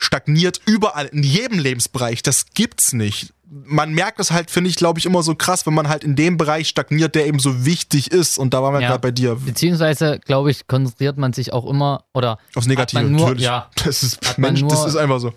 [0.02, 2.24] stagniert überall, in jedem Lebensbereich.
[2.24, 5.74] Das gibt's nicht man merkt es halt, finde ich, glaube ich, immer so krass, wenn
[5.74, 8.38] man halt in dem Bereich stagniert, der eben so wichtig ist.
[8.38, 8.88] Und da waren wir ja.
[8.90, 9.36] gerade bei dir.
[9.36, 13.04] Beziehungsweise, glaube ich, konzentriert man sich auch immer oder aufs Negative.
[13.04, 13.44] Nur, natürlich.
[13.44, 15.34] Ja, das ist Mensch, das ist einfach so.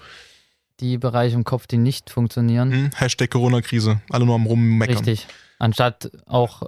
[0.80, 2.72] Die Bereiche im Kopf, die nicht funktionieren.
[2.72, 4.00] Hm, Hashtag Corona-Krise.
[4.10, 4.96] Alle nur am rummeckern.
[4.96, 5.26] Richtig.
[5.58, 6.62] Anstatt auch,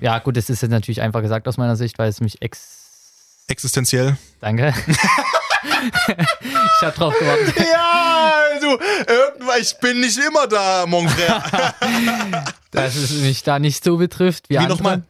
[0.00, 3.44] ja gut, das ist jetzt natürlich einfach gesagt aus meiner Sicht, weil es mich ex
[3.48, 4.16] existenziell.
[4.40, 4.72] Danke.
[5.64, 7.54] ich hab drauf gewartet.
[7.72, 11.42] Ja, irgendwann, ich bin nicht immer da, mon frère.
[12.70, 15.02] Dass es mich da nicht so betrifft wie, wie nochmal?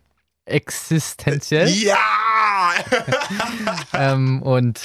[0.46, 1.68] Existenziell.
[1.68, 1.96] Ja!
[3.94, 4.80] ähm, und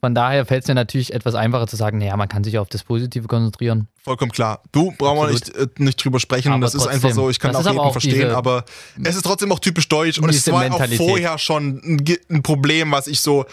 [0.00, 2.68] von daher fällt es mir natürlich etwas einfacher zu sagen, naja, man kann sich auf
[2.68, 3.86] das Positive konzentrieren.
[4.02, 4.62] Vollkommen klar.
[4.72, 6.52] Du, brauchen wir nicht, äh, nicht drüber sprechen.
[6.52, 8.64] Aber das trotzdem, ist einfach so, ich kann auch jeden auch verstehen, aber
[9.04, 12.92] es ist trotzdem auch typisch deutsch und es war auch vorher schon ein, ein Problem,
[12.92, 13.44] was ich so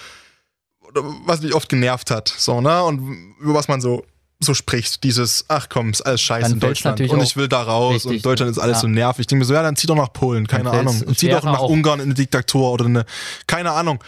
[1.26, 2.84] was mich oft genervt hat, so, ne?
[2.84, 4.04] Und über was man so
[4.40, 7.94] so spricht, dieses, ach komm, ist alles scheiße in Deutschland und ich will da raus
[7.94, 8.82] richtig, und Deutschland ist alles ja.
[8.82, 9.22] so nervig.
[9.22, 11.02] Ich denke mir so, ja, dann zieh doch nach Polen, keine Ahnung.
[11.02, 13.06] Und zieh doch nach Ungarn in eine Diktatur oder eine,
[13.48, 14.04] keine Ahnung.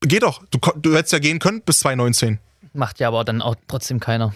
[0.00, 2.40] Geh doch, du, du hättest ja gehen können bis 2019.
[2.72, 4.32] Macht ja aber dann auch trotzdem keiner.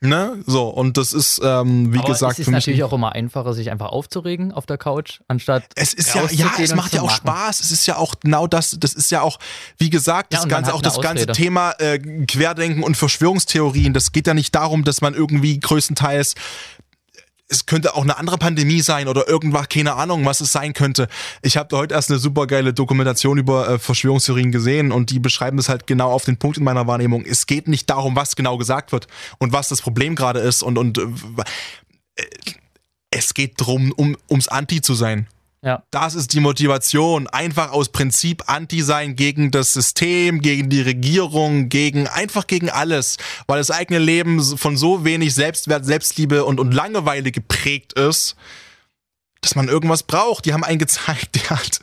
[0.00, 0.42] Ne?
[0.46, 3.70] So, und das ist, ähm, wie Aber gesagt, es ist natürlich auch immer einfacher, sich
[3.70, 5.64] einfach aufzuregen auf der Couch, anstatt.
[5.74, 7.16] Es ist ja, ja, es macht ja auch machen.
[7.16, 7.60] Spaß.
[7.60, 9.38] Es ist ja auch genau das, das ist ja auch,
[9.78, 13.94] wie gesagt, das ja, ganze, auch das ganze Thema äh, Querdenken und Verschwörungstheorien.
[13.94, 16.34] Das geht ja nicht darum, dass man irgendwie größtenteils
[17.48, 21.08] es könnte auch eine andere Pandemie sein oder irgendwas, keine Ahnung, was es sein könnte.
[21.42, 25.58] Ich habe heute erst eine super geile Dokumentation über äh, Verschwörungstheorien gesehen und die beschreiben
[25.58, 27.24] es halt genau auf den Punkt in meiner Wahrnehmung.
[27.24, 29.06] Es geht nicht darum, was genau gesagt wird
[29.38, 32.24] und was das Problem gerade ist und, und äh,
[33.10, 35.28] es geht darum, um, ums Anti zu sein.
[35.66, 35.82] Ja.
[35.90, 37.26] Das ist die Motivation.
[37.26, 43.16] Einfach aus Prinzip anti sein gegen das System, gegen die Regierung, gegen, einfach gegen alles.
[43.48, 48.36] Weil das eigene Leben von so wenig Selbstwert, Selbstliebe und, und Langeweile geprägt ist,
[49.40, 50.44] dass man irgendwas braucht.
[50.44, 51.80] Die haben einen gezeigt, der hat,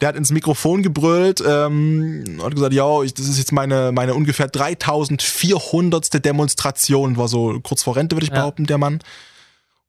[0.00, 4.48] der hat ins Mikrofon gebrüllt, ähm, hat gesagt, ja, das ist jetzt meine, meine ungefähr
[4.48, 6.24] 3400.
[6.24, 8.38] Demonstration, war so kurz vor Rente, würde ich ja.
[8.38, 9.00] behaupten, der Mann.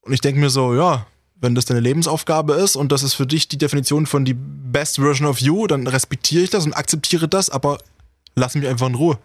[0.02, 1.08] Und ich denke mir so, ja,
[1.40, 4.96] wenn das deine Lebensaufgabe ist und das ist für dich die Definition von die best
[4.96, 7.78] version of you, dann respektiere ich das und akzeptiere das, aber
[8.36, 9.18] lass mich einfach in Ruhe.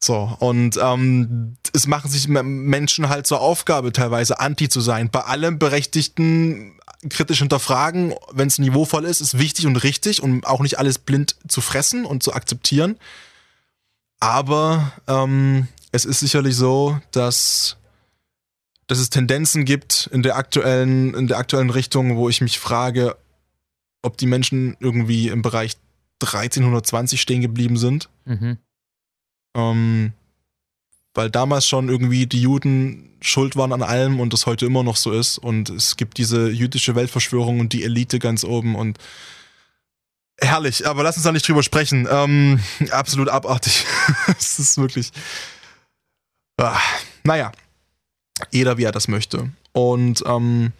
[0.00, 5.10] So, und ähm, es machen sich Menschen halt zur Aufgabe, teilweise anti zu sein.
[5.10, 6.78] Bei allem berechtigten
[7.08, 11.36] kritisch hinterfragen, wenn es niveauvoll ist, ist wichtig und richtig und auch nicht alles blind
[11.48, 12.96] zu fressen und zu akzeptieren.
[14.20, 17.76] Aber ähm, es ist sicherlich so, dass,
[18.88, 23.16] dass es Tendenzen gibt in der aktuellen, in der aktuellen Richtung, wo ich mich frage,
[24.02, 25.76] ob die Menschen irgendwie im Bereich
[26.22, 28.08] 1320 stehen geblieben sind.
[28.24, 28.58] Mhm.
[29.56, 30.12] Ähm,
[31.14, 34.96] weil damals schon irgendwie die Juden schuld waren an allem und das heute immer noch
[34.96, 35.38] so ist.
[35.38, 38.98] Und es gibt diese jüdische Weltverschwörung und die Elite ganz oben und
[40.40, 42.08] herrlich, aber lass uns da nicht drüber sprechen.
[42.10, 42.60] Ähm,
[42.90, 43.84] absolut abartig.
[44.38, 45.10] Es ist wirklich.
[46.56, 46.78] Ah,
[47.24, 47.52] naja.
[48.50, 49.50] Jeder, wie er das möchte.
[49.72, 50.72] Und ähm,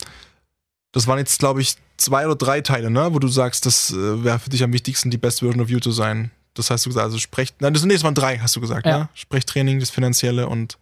[0.93, 3.13] das waren jetzt, glaube ich, zwei oder drei Teile, ne?
[3.13, 5.81] Wo du sagst, das äh, wäre für dich am wichtigsten, die Best Version of You
[5.81, 6.31] zu sein.
[6.55, 7.61] Das hast du gesagt, also sprecht.
[7.61, 8.99] Nein, das, nee, das waren drei, hast du gesagt, ja.
[8.99, 9.09] ne?
[9.15, 10.79] Sprechtraining, das Finanzielle und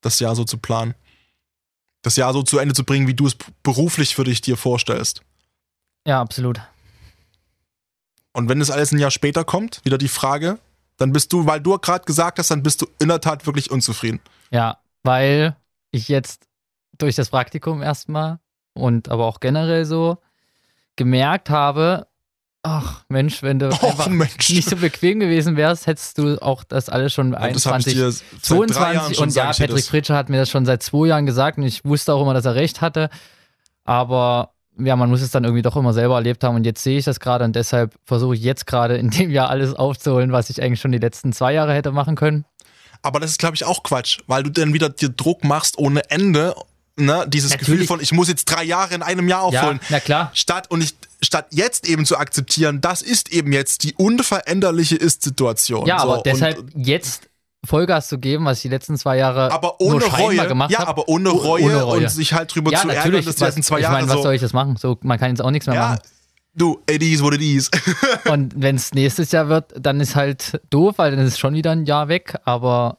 [0.00, 0.94] das Jahr so zu planen.
[2.02, 5.22] Das Jahr so zu Ende zu bringen, wie du es beruflich für dich dir vorstellst.
[6.06, 6.60] Ja, absolut.
[8.32, 10.58] Und wenn es alles ein Jahr später kommt, wieder die Frage,
[10.96, 13.70] dann bist du, weil du gerade gesagt hast, dann bist du in der Tat wirklich
[13.70, 14.20] unzufrieden.
[14.50, 15.56] Ja, weil
[15.90, 16.46] ich jetzt
[16.98, 18.38] durch das Praktikum erstmal
[18.74, 20.18] und aber auch generell so
[20.96, 22.06] gemerkt habe,
[22.62, 24.50] ach Mensch, wenn du Och, Mensch.
[24.50, 27.96] nicht so bequem gewesen wärst, hättest du auch das alles schon ja, 21,
[28.42, 31.84] 22 und ja, Patrick Fritscher hat mir das schon seit zwei Jahren gesagt und ich
[31.84, 33.10] wusste auch immer, dass er recht hatte.
[33.84, 36.98] Aber ja, man muss es dann irgendwie doch immer selber erlebt haben und jetzt sehe
[36.98, 40.50] ich das gerade und deshalb versuche ich jetzt gerade in dem Jahr alles aufzuholen, was
[40.50, 42.44] ich eigentlich schon die letzten zwei Jahre hätte machen können.
[43.02, 46.08] Aber das ist, glaube ich, auch Quatsch, weil du dann wieder dir Druck machst ohne
[46.10, 46.54] Ende.
[46.96, 47.24] Ne?
[47.28, 47.68] Dieses Natürlich.
[47.68, 49.78] Gefühl von, ich muss jetzt drei Jahre in einem Jahr aufholen.
[49.82, 50.30] Ja, na klar.
[50.34, 55.86] Statt, und ich, statt jetzt eben zu akzeptieren, das ist eben jetzt die unveränderliche Ist-Situation.
[55.86, 57.28] Ja, so, aber deshalb und, jetzt
[57.64, 60.86] Vollgas zu geben, was ich die letzten zwei Jahre aber ohne nur Reue, gemacht ja,
[60.86, 63.62] aber ohne Reue, ohne Reue, und sich halt drüber ja, zu ärgern, dass die letzten
[63.62, 64.76] zwei ich Jahre Ich meine, was soll ich das machen?
[64.76, 66.00] So, man kann jetzt auch nichts mehr ja, machen.
[66.58, 67.70] Du, it is what it is.
[68.30, 71.54] und wenn es nächstes Jahr wird, dann ist halt doof, weil dann ist es schon
[71.54, 72.98] wieder ein Jahr weg, aber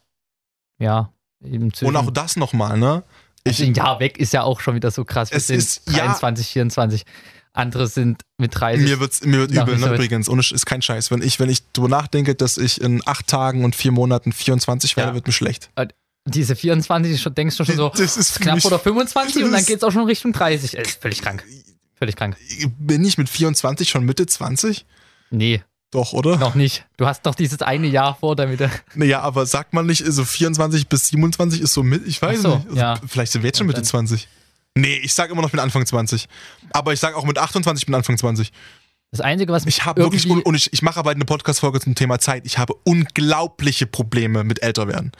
[0.80, 1.12] ja.
[1.42, 3.04] Und auch das nochmal, ne?
[3.44, 5.30] Ich, also ein Jahr weg ist ja auch schon wieder so krass.
[5.32, 7.06] Es ist 23, ja, 24
[7.54, 8.86] andere sind mit 30.
[8.88, 10.30] Mir, wird's, mir wird übel, ne, übrigens.
[10.30, 11.12] Ohne, ist kein Scheiß.
[11.12, 14.96] Wenn ich, wenn ich drüber nachdenke, dass ich in acht Tagen und vier Monaten 24
[14.98, 15.16] werde, ja.
[15.16, 15.70] wird mir schlecht.
[15.76, 15.88] Äh,
[16.26, 19.84] diese 24, denkst du schon so, das ist knapp oder 25 und dann geht es
[19.84, 20.78] auch schon Richtung 30.
[20.78, 21.44] Ey, ist völlig krank.
[22.00, 22.38] Völlig krank.
[22.80, 24.86] Bin ich mit 24 schon Mitte 20?
[25.30, 25.62] Nee.
[25.92, 26.38] Doch, oder?
[26.38, 26.86] Noch nicht.
[26.98, 28.62] Du hast doch dieses eine Jahr vor damit.
[28.96, 32.56] Naja, aber sagt man nicht, so 24 bis 27 ist so mit, ich weiß so,
[32.56, 32.68] nicht.
[32.68, 33.00] Also ja.
[33.08, 34.28] Vielleicht sind wir jetzt schon Mitte 20.
[34.76, 36.28] Nee, ich sag immer noch mit Anfang 20.
[36.72, 38.52] Aber ich sag auch mit 28 mit Anfang 20.
[39.12, 41.96] Das Einzige, was mich Ich habe wirklich, und ich, ich mache aber eine Podcast-Folge zum
[41.96, 42.46] Thema Zeit.
[42.46, 45.12] Ich habe unglaubliche Probleme mit Älterwerden.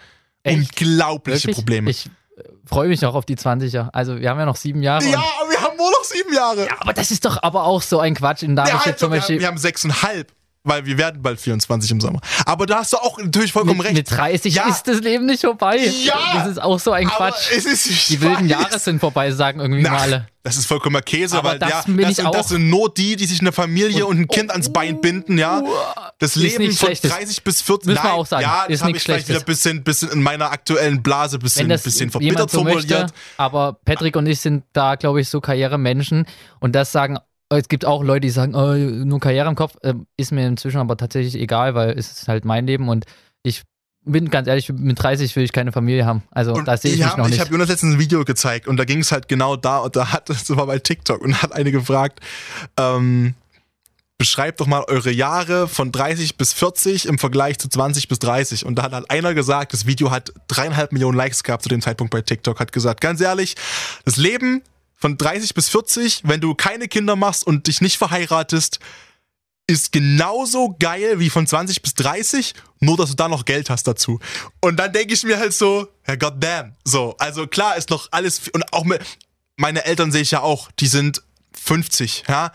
[0.44, 0.58] Echt?
[0.58, 1.56] Unglaubliche wirklich?
[1.56, 1.90] Probleme.
[1.90, 3.90] Ich äh, freue mich noch auf die 20er.
[3.92, 5.10] Also, wir haben ja noch sieben Jahre.
[5.10, 6.66] Ja, aber wir haben nur noch sieben Jahre.
[6.66, 8.44] Ja, aber das ist doch aber auch so ein Quatsch.
[8.44, 10.32] In ja, halt zum Beispiel, wir haben sechseinhalb
[10.64, 12.20] weil wir werden bald 24 im Sommer.
[12.46, 13.96] Aber da hast du auch natürlich vollkommen mit, recht.
[13.96, 14.68] Mit 30 ja.
[14.68, 15.78] ist das Leben nicht vorbei.
[15.78, 16.16] Ja.
[16.36, 17.52] Das ist auch so ein Quatsch.
[17.56, 20.28] Es ist, die wilden Jahre sind vorbei, sagen irgendwie Na, mal alle.
[20.44, 23.26] Das ist vollkommener Käse, aber weil das, ja, das, sind, das sind nur die, die
[23.26, 25.62] sich eine Familie und, und ein Kind oh, ans Bein binden, ja.
[26.18, 27.88] Das Leben von 30 bis 40.
[27.88, 28.44] Müssen wir auch sagen.
[28.44, 31.70] Ja, das habe ich vielleicht wieder ein bisschen, bisschen in meiner aktuellen Blase bisschen, Wenn
[31.70, 32.90] das bisschen verbittert so formuliert.
[32.90, 36.26] Möchte, aber Patrick und ich sind da, glaube ich, so Karrieremenschen
[36.60, 37.20] und das sagen
[37.58, 39.76] es gibt auch Leute, die sagen, oh, nur Karriere im Kopf.
[39.84, 43.06] Ähm, ist mir inzwischen aber tatsächlich egal, weil es ist halt mein Leben und
[43.44, 43.64] ich
[44.06, 46.24] bin ganz ehrlich, mit 30 will ich keine Familie haben.
[46.32, 47.36] Also und da sehe ich mich noch nicht.
[47.36, 49.96] Ich habe Jonas letztens ein Video gezeigt und da ging es halt genau da und
[49.96, 52.20] da hat, das war bei TikTok und hat eine gefragt,
[52.78, 53.34] ähm,
[54.18, 58.66] beschreibt doch mal eure Jahre von 30 bis 40 im Vergleich zu 20 bis 30.
[58.66, 61.82] Und da hat halt einer gesagt, das Video hat dreieinhalb Millionen Likes gehabt zu dem
[61.82, 63.56] Zeitpunkt bei TikTok, hat gesagt, ganz ehrlich,
[64.04, 64.62] das Leben
[65.00, 68.80] von 30 bis 40, wenn du keine Kinder machst und dich nicht verheiratest,
[69.66, 73.88] ist genauso geil wie von 20 bis 30, nur dass du da noch Geld hast
[73.88, 74.20] dazu.
[74.60, 76.76] Und dann denke ich mir halt so, ja goddamn.
[76.84, 79.02] So, also klar ist noch alles, und auch mit,
[79.56, 81.22] meine Eltern sehe ich ja auch, die sind
[81.54, 82.52] 50, ja.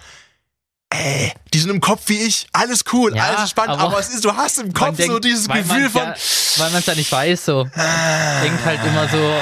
[0.91, 4.11] Ey, die sind im Kopf wie ich, alles cool, ja, alles spannend, aber, aber, es
[4.11, 6.03] ist, du hast im Kopf denkt, so dieses Gefühl von.
[6.03, 6.15] Ja,
[6.59, 7.67] weil man es ja nicht weiß, so.
[7.75, 9.35] Ah, denkt halt immer so,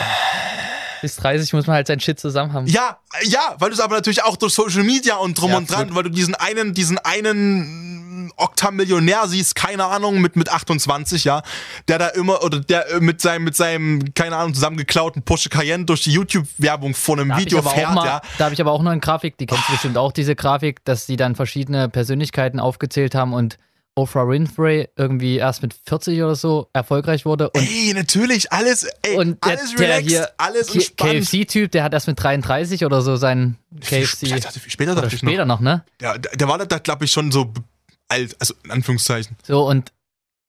[1.03, 2.67] bis 30 muss man halt sein Shit zusammen haben.
[2.67, 5.71] Ja, ja, weil du es aber natürlich auch durch Social Media und drum ja, und
[5.71, 11.43] dran, weil du diesen einen, diesen einen Oktamillionär siehst, keine Ahnung, mit, mit 28, ja,
[11.89, 16.05] der da immer, oder der mit seinem, mit seinem, keine Ahnung, zusammengeklauten Porsche Cayenne durch
[16.05, 18.23] die YouTube-Werbung vor einem da Video fährt, mal, ja.
[18.39, 20.85] Da habe ich aber auch noch eine Grafik, die kennst du bestimmt auch, diese Grafik,
[20.85, 23.59] dass sie dann verschiedene Persönlichkeiten aufgezählt haben und
[23.95, 27.51] Oprah Winfrey irgendwie erst mit 40 oder so erfolgreich wurde.
[27.51, 31.25] Und ey, natürlich, alles, ey, und der, alles relaxed, hier alles entspannt.
[31.25, 34.23] KFC-Typ, der hat erst mit 33 oder so sein KFC.
[34.23, 35.85] Ich dachte, später dachte ich später noch, ne?
[36.01, 37.53] Der, der war da, glaube ich, schon so
[38.09, 39.37] alt, also in Anführungszeichen.
[39.43, 39.93] So, und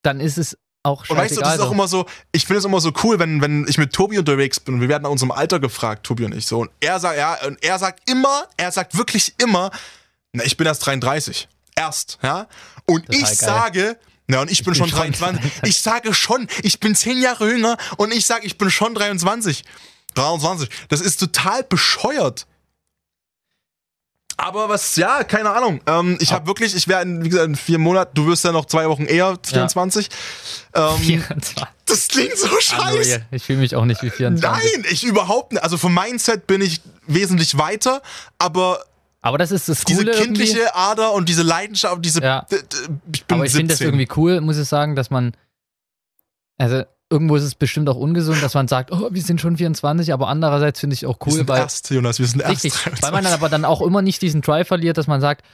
[0.04, 2.66] dann ist es auch Und weißt du, das ist auch immer so, ich finde es
[2.66, 5.32] immer so cool, wenn, wenn ich mit Tobi unterwegs bin und wir werden nach unserem
[5.32, 6.60] Alter gefragt, Tobi und ich so.
[6.60, 9.72] Und er sagt, ja, und er sagt immer, er sagt wirklich immer,
[10.34, 11.48] na, ich bin erst 33.
[11.76, 12.48] Erst, ja.
[12.86, 13.36] Und Total ich geil.
[13.36, 15.52] sage, na, und ich, ich bin, bin, schon 23.
[15.64, 19.64] ich sage schon, ich bin 10 Jahre jünger und ich sage, ich bin schon 23.
[20.16, 20.70] 23.
[20.90, 22.48] Das ist total bescheuert.
[24.38, 25.80] Aber was, ja, keine Ahnung.
[25.86, 28.66] Ähm, ich habe wirklich, ich werde, wie gesagt, in vier Monaten, du wirst ja noch
[28.66, 30.10] zwei Wochen eher, 24.
[30.76, 30.96] Ja.
[30.96, 31.56] Ähm, 24.
[31.86, 33.26] Das klingt so scheiße.
[33.32, 34.44] Ich fühle mich auch nicht wie 24.
[34.44, 35.64] Nein, ich überhaupt nicht.
[35.64, 38.02] Also vom Mindset bin ich wesentlich weiter,
[38.40, 38.84] aber
[39.24, 40.74] aber das ist das Coole Diese kindliche irgendwie.
[40.74, 42.22] Ader und diese Leidenschaft, diese.
[42.22, 42.46] Ja.
[43.14, 45.32] Ich bin Aber ich finde das irgendwie cool, muss ich sagen, dass man.
[46.58, 50.12] Also, irgendwo ist es bestimmt auch ungesund, dass man sagt, oh, wir sind schon 24,
[50.12, 51.62] aber andererseits finde ich auch cool, wir sind weil.
[51.62, 52.66] Erst, Jonas, wir sind erst.
[52.66, 55.46] Richtig, weil man dann aber dann auch immer nicht diesen Drive verliert, dass man sagt,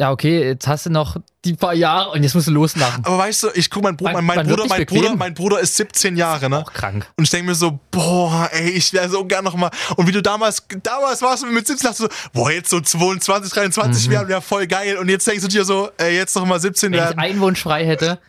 [0.00, 3.04] ja, okay, jetzt hast du noch die paar Jahre und jetzt musst du loslachen.
[3.04, 5.76] Aber weißt du, ich guck mein, Bruder, mein, mein Bruder, mein Bruder, mein Bruder ist
[5.76, 6.60] 17 Jahre, ne?
[6.60, 7.06] Auch krank.
[7.18, 9.70] Und ich denke mir so, boah, ey, ich wäre so gern noch mal.
[9.96, 13.52] Und wie du damals, damals warst du mit 17, dachtest du, boah, jetzt so 22,
[13.52, 14.10] 23 mhm.
[14.10, 14.96] wäre wär voll geil.
[14.96, 17.18] Und jetzt denkst du dir so, ey, jetzt noch mal 17 Wenn werden.
[17.18, 18.20] Wenn ich einen Wunsch frei hätte,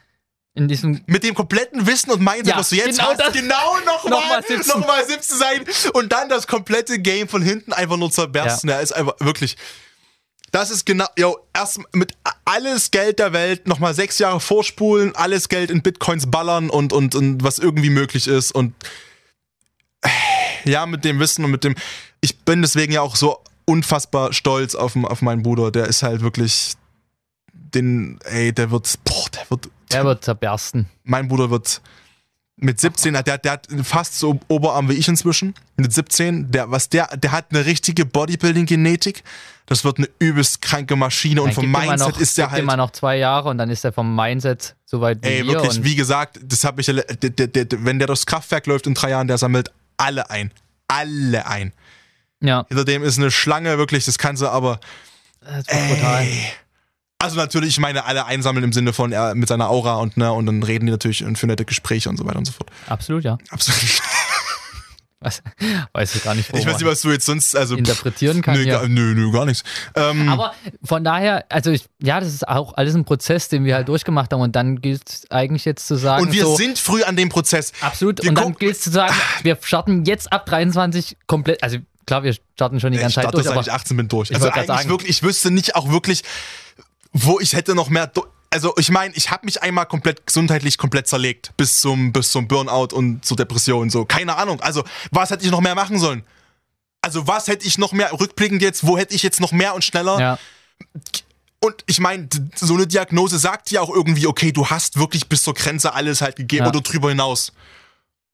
[0.56, 3.78] in diesem mit dem kompletten Wissen und Mindset, ja, was du jetzt genau hast, genau
[3.86, 4.68] noch, noch, mal, 17.
[4.78, 8.70] noch mal 17 sein und dann das komplette Game von hinten einfach nur zerbersten.
[8.70, 8.76] Ja.
[8.76, 9.56] ja, ist einfach wirklich
[10.52, 12.14] das ist genau, yo, erst mit
[12.46, 17.16] alles Geld der Welt nochmal sechs Jahre vorspulen, alles Geld in Bitcoins ballern und, und,
[17.16, 18.74] und was irgendwie möglich ist und
[20.66, 21.76] ja, mit dem Wissen und mit dem,
[22.22, 26.22] ich bin deswegen ja auch so unfassbar stolz auf, auf meinen Bruder, der ist halt
[26.22, 26.74] wirklich,
[27.54, 29.70] den, ey, der wird, boah, der wird.
[29.92, 30.88] Der wird zerbersten.
[31.04, 31.82] Mein Bruder wird,
[32.62, 35.56] mit 17 hat der, der hat fast so Oberarm wie ich inzwischen.
[35.78, 39.24] Mit 17, der, was der, der hat eine richtige Bodybuilding-Genetik.
[39.66, 42.62] Das wird eine übelst kranke Maschine und vom Mindset noch, ist der halt.
[42.62, 45.96] immer noch zwei Jahre und dann ist er vom Mindset soweit wie Ey, wirklich, wie
[45.96, 49.28] gesagt, das habe ich, der, der, der, wenn der durchs Kraftwerk läuft in drei Jahren,
[49.28, 50.52] der sammelt alle ein.
[50.88, 51.74] Alle ein.
[52.42, 52.66] Ja.
[52.68, 54.80] Hinter dem ist eine Schlange, wirklich, das kannst du aber.
[55.40, 56.28] Das wird brutal.
[57.22, 60.32] Also natürlich, ich meine, alle einsammeln im Sinne von er mit seiner Aura und ne,
[60.32, 62.70] und dann reden die natürlich für nette Gespräche und so weiter und so fort.
[62.88, 63.38] Absolut, ja.
[63.50, 64.02] Absolut.
[65.24, 65.44] Was?
[65.94, 68.60] Weiß ich gar nicht, Ich weiß nicht, was du jetzt sonst also interpretieren kannst.
[68.60, 68.82] Nö, ja.
[68.88, 69.64] nö, nö, gar nichts.
[69.94, 73.76] Ähm, Aber von daher, also ich, ja, das ist auch alles ein Prozess, den wir
[73.76, 76.24] halt durchgemacht haben und dann gilt es eigentlich jetzt zu sagen.
[76.24, 77.72] Und wir so, sind früh an dem Prozess.
[77.82, 78.24] Absolut.
[78.24, 79.14] Wir und dann gilt es zu sagen,
[79.44, 83.46] wir starten jetzt ab 23 komplett, also klar, wir starten schon die ganze Zeit durch.
[83.46, 84.34] Ich aber ich 18 bin durch.
[84.34, 86.24] Also eigentlich sagen, wirklich, ich wüsste nicht auch wirklich,
[87.14, 88.12] wo ich hätte noch mehr.
[88.50, 92.48] Also ich meine, ich habe mich einmal komplett gesundheitlich komplett zerlegt bis zum bis zum
[92.48, 94.06] Burnout und zur Depression so.
[94.06, 94.60] Keine Ahnung.
[94.62, 96.24] Also was hätte ich noch mehr machen sollen?
[97.02, 98.86] Also was hätte ich noch mehr rückblickend jetzt?
[98.86, 100.20] Wo hätte ich jetzt noch mehr und schneller?
[100.20, 100.40] Ja.
[101.64, 105.44] Und ich meine, so eine Diagnose sagt ja auch irgendwie, okay, du hast wirklich bis
[105.44, 106.70] zur Grenze alles halt gegeben ja.
[106.70, 107.54] oder drüber hinaus.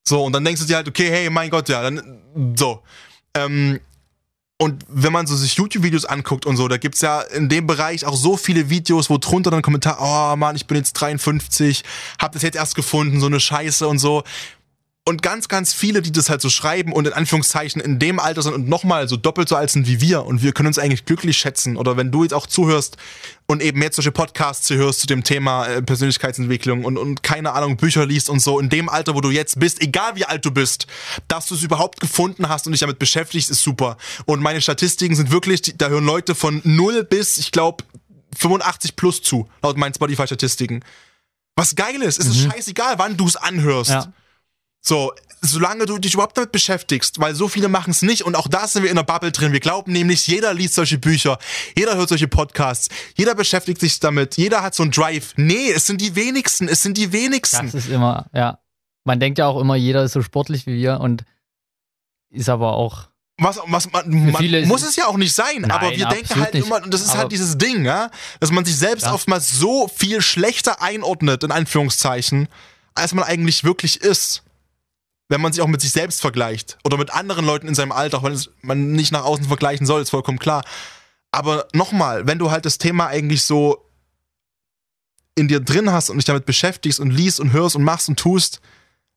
[0.08, 2.82] So, und dann denkst du dir halt, okay, hey, mein Gott, ja, dann so.
[3.34, 3.82] Ähm,
[4.60, 8.06] und wenn man so sich YouTube-Videos anguckt und so, da gibt's ja in dem Bereich
[8.06, 11.84] auch so viele Videos, wo drunter dann Kommentar, oh Mann, ich bin jetzt 53,
[12.20, 14.24] hab das jetzt erst gefunden, so eine Scheiße und so.
[15.08, 18.42] Und ganz, ganz viele, die das halt so schreiben und in Anführungszeichen in dem Alter
[18.42, 21.06] sind und nochmal so doppelt so alt sind wie wir und wir können uns eigentlich
[21.06, 21.78] glücklich schätzen.
[21.78, 22.98] Oder wenn du jetzt auch zuhörst
[23.46, 27.78] und eben jetzt solche Podcasts hörst zu dem Thema äh, Persönlichkeitsentwicklung und, und keine Ahnung,
[27.78, 30.52] Bücher liest und so, in dem Alter, wo du jetzt bist, egal wie alt du
[30.52, 30.88] bist,
[31.30, 33.96] dass du es überhaupt gefunden hast und dich damit beschäftigst, ist super.
[34.26, 37.86] Und meine Statistiken sind wirklich, da hören Leute von 0 bis, ich glaube,
[38.36, 40.84] 85 plus zu, laut meinen Spotify-Statistiken.
[41.56, 42.32] Was geil ist, es mhm.
[42.32, 43.92] ist scheißegal, wann du es anhörst.
[43.92, 44.12] Ja.
[44.88, 45.12] So,
[45.42, 48.66] solange du dich überhaupt damit beschäftigst, weil so viele machen es nicht und auch da
[48.68, 49.52] sind wir in der Bubble drin.
[49.52, 51.38] Wir glauben nämlich, jeder liest solche Bücher,
[51.78, 55.34] jeder hört solche Podcasts, jeder beschäftigt sich damit, jeder hat so einen Drive.
[55.36, 57.66] Nee, es sind die wenigsten, es sind die wenigsten.
[57.66, 58.60] Das ist immer, ja.
[59.04, 61.26] Man denkt ja auch immer, jeder ist so sportlich wie wir und
[62.30, 63.10] ist aber auch
[63.40, 66.54] was, was man, man muss es ja auch nicht sein, Nein, aber wir denken halt
[66.54, 66.66] nicht.
[66.66, 68.10] immer, und das ist halt aber halt dieses Ding, ja,
[68.40, 69.14] dass man sich selbst ja.
[69.14, 72.48] oftmals so viel schlechter einordnet, in Anführungszeichen,
[72.96, 74.44] als man eigentlich wirklich ist
[75.30, 78.24] wenn man sich auch mit sich selbst vergleicht oder mit anderen Leuten in seinem Alter,
[78.24, 80.64] weil man nicht nach außen vergleichen soll, ist vollkommen klar.
[81.32, 83.86] Aber nochmal, wenn du halt das Thema eigentlich so
[85.36, 88.18] in dir drin hast und dich damit beschäftigst und liest und hörst und machst und
[88.18, 88.62] tust,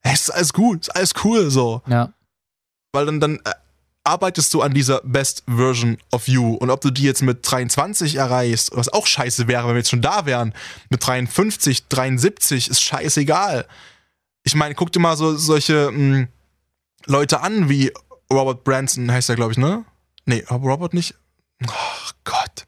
[0.02, 1.82] es ist alles gut, ist alles cool so.
[1.86, 2.12] Ja.
[2.92, 3.52] Weil dann, dann äh,
[4.02, 6.54] arbeitest du an dieser Best Version of You.
[6.54, 9.90] Und ob du die jetzt mit 23 erreichst, was auch scheiße wäre, wenn wir jetzt
[9.90, 10.54] schon da wären,
[10.88, 13.66] mit 53, 73, ist scheißegal
[14.51, 16.28] ich meine, guck dir mal so solche mh, hm,
[17.07, 17.92] Leute an, wie
[18.32, 19.84] Robert Branson heißt er, glaube ich, ne?
[20.26, 21.14] Nee, Robert nicht.
[21.66, 22.66] Oh Gott.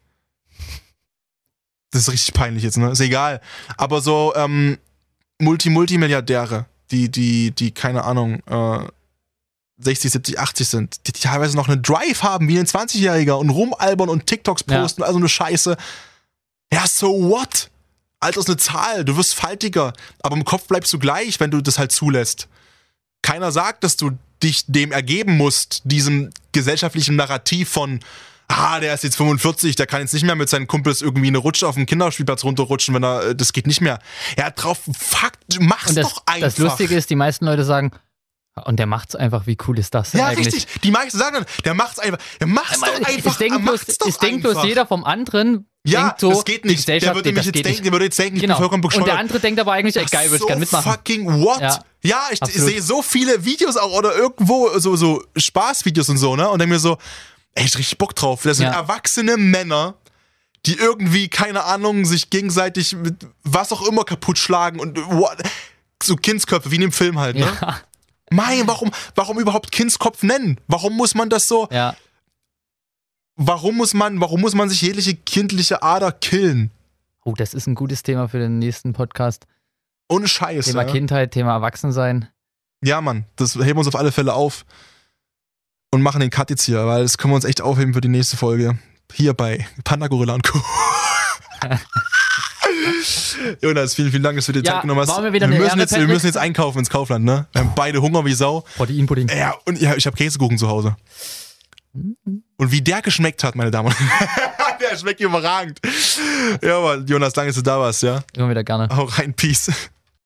[1.91, 2.89] Das ist richtig peinlich jetzt, ne?
[2.91, 3.41] Ist egal.
[3.77, 4.77] Aber so, ähm,
[5.39, 8.87] Multi-Multimilliardäre, die, die, die, keine Ahnung, äh,
[9.77, 13.49] 60, 70, 80 sind, die, die teilweise noch einen Drive haben wie ein 20-Jähriger und
[13.49, 15.07] rumalbern und TikToks posten, ja.
[15.07, 15.75] also eine Scheiße.
[16.71, 17.69] Ja, so what?
[18.23, 21.61] Alter ist eine Zahl, du wirst faltiger, aber im Kopf bleibst du gleich, wenn du
[21.61, 22.47] das halt zulässt.
[23.21, 24.11] Keiner sagt, dass du
[24.41, 27.99] dich dem ergeben musst, diesem gesellschaftlichen Narrativ von,
[28.47, 31.37] ah, der ist jetzt 45, der kann jetzt nicht mehr mit seinen Kumpels irgendwie eine
[31.37, 33.99] Rutsche auf dem Kinderspielplatz runterrutschen, wenn er, das geht nicht mehr.
[34.35, 36.47] Er hat drauf, fuck, mach's das, doch einfach.
[36.47, 37.91] Das Lustige ist, die meisten Leute sagen,
[38.65, 40.53] und der macht's einfach, wie cool ist das denn ja, eigentlich?
[40.53, 40.81] Richtig.
[40.81, 42.19] Die meisten sagen dann, der macht's einfach.
[42.39, 43.31] Der macht's doch einfach.
[43.31, 46.87] Es denkt bloß, es denkt bloß jeder vom anderen, ja, denkt so, das geht nicht.
[46.87, 48.55] Der würde, mich jetzt denken, der würde jetzt denken, ich genau.
[48.55, 49.01] bin vollkommen bescheuert.
[49.01, 50.91] Und der andere denkt aber eigentlich, ey, geil, würde ich gerne mitmachen.
[50.91, 51.61] fucking what?
[51.61, 56.35] Ja, ja ich sehe so viele Videos auch oder irgendwo so, so Spaßvideos und so,
[56.35, 56.47] ne?
[56.49, 56.97] Und denke mir so,
[57.55, 58.43] ey, ich richtig Bock drauf.
[58.43, 58.73] Das sind ja.
[58.73, 59.95] erwachsene Männer,
[60.65, 65.37] die irgendwie, keine Ahnung, sich gegenseitig mit was auch immer kaputt schlagen und what,
[66.01, 67.51] so Kindsköpfe, wie in dem Film halt, ne?
[67.61, 67.81] Ja.
[68.29, 70.59] Mein, warum, warum überhaupt Kindskopf nennen?
[70.67, 71.67] Warum muss man das so?
[71.71, 71.95] Ja.
[73.35, 76.69] Warum muss man, warum muss man sich jegliche kindliche Ader killen?
[77.25, 79.47] Oh, das ist ein gutes Thema für den nächsten Podcast.
[80.07, 80.69] Ohne Scheiße.
[80.71, 82.27] Thema Kindheit, Thema Erwachsensein.
[82.83, 84.65] Ja, Mann, das heben wir uns auf alle Fälle auf
[85.91, 88.09] und machen den Cut jetzt hier, weil das können wir uns echt aufheben für die
[88.09, 88.77] nächste Folge.
[89.11, 90.61] Hier bei Panda Gorilla und Co.
[93.61, 95.09] Jonas, vielen, vielen Dank, dass du dir ja, Zeit genommen hast.
[95.23, 97.47] Wir, wir, müssen jetzt, wir, müssen jetzt, einkaufen ins Kaufland, ne?
[97.51, 98.65] Wir haben beide Hunger wie Sau.
[98.75, 99.29] Proteinpudding.
[99.29, 100.95] Ja, und ja, ich habe Käsekuchen zu Hause.
[101.93, 104.29] Und wie der geschmeckt hat, meine Damen und Herren.
[104.79, 105.79] der schmeckt überragend.
[106.61, 108.23] Ja, aber Jonas, danke, dass du da warst, ja?
[108.35, 108.89] Immer wieder gerne.
[108.89, 109.71] Auch rein, Peace.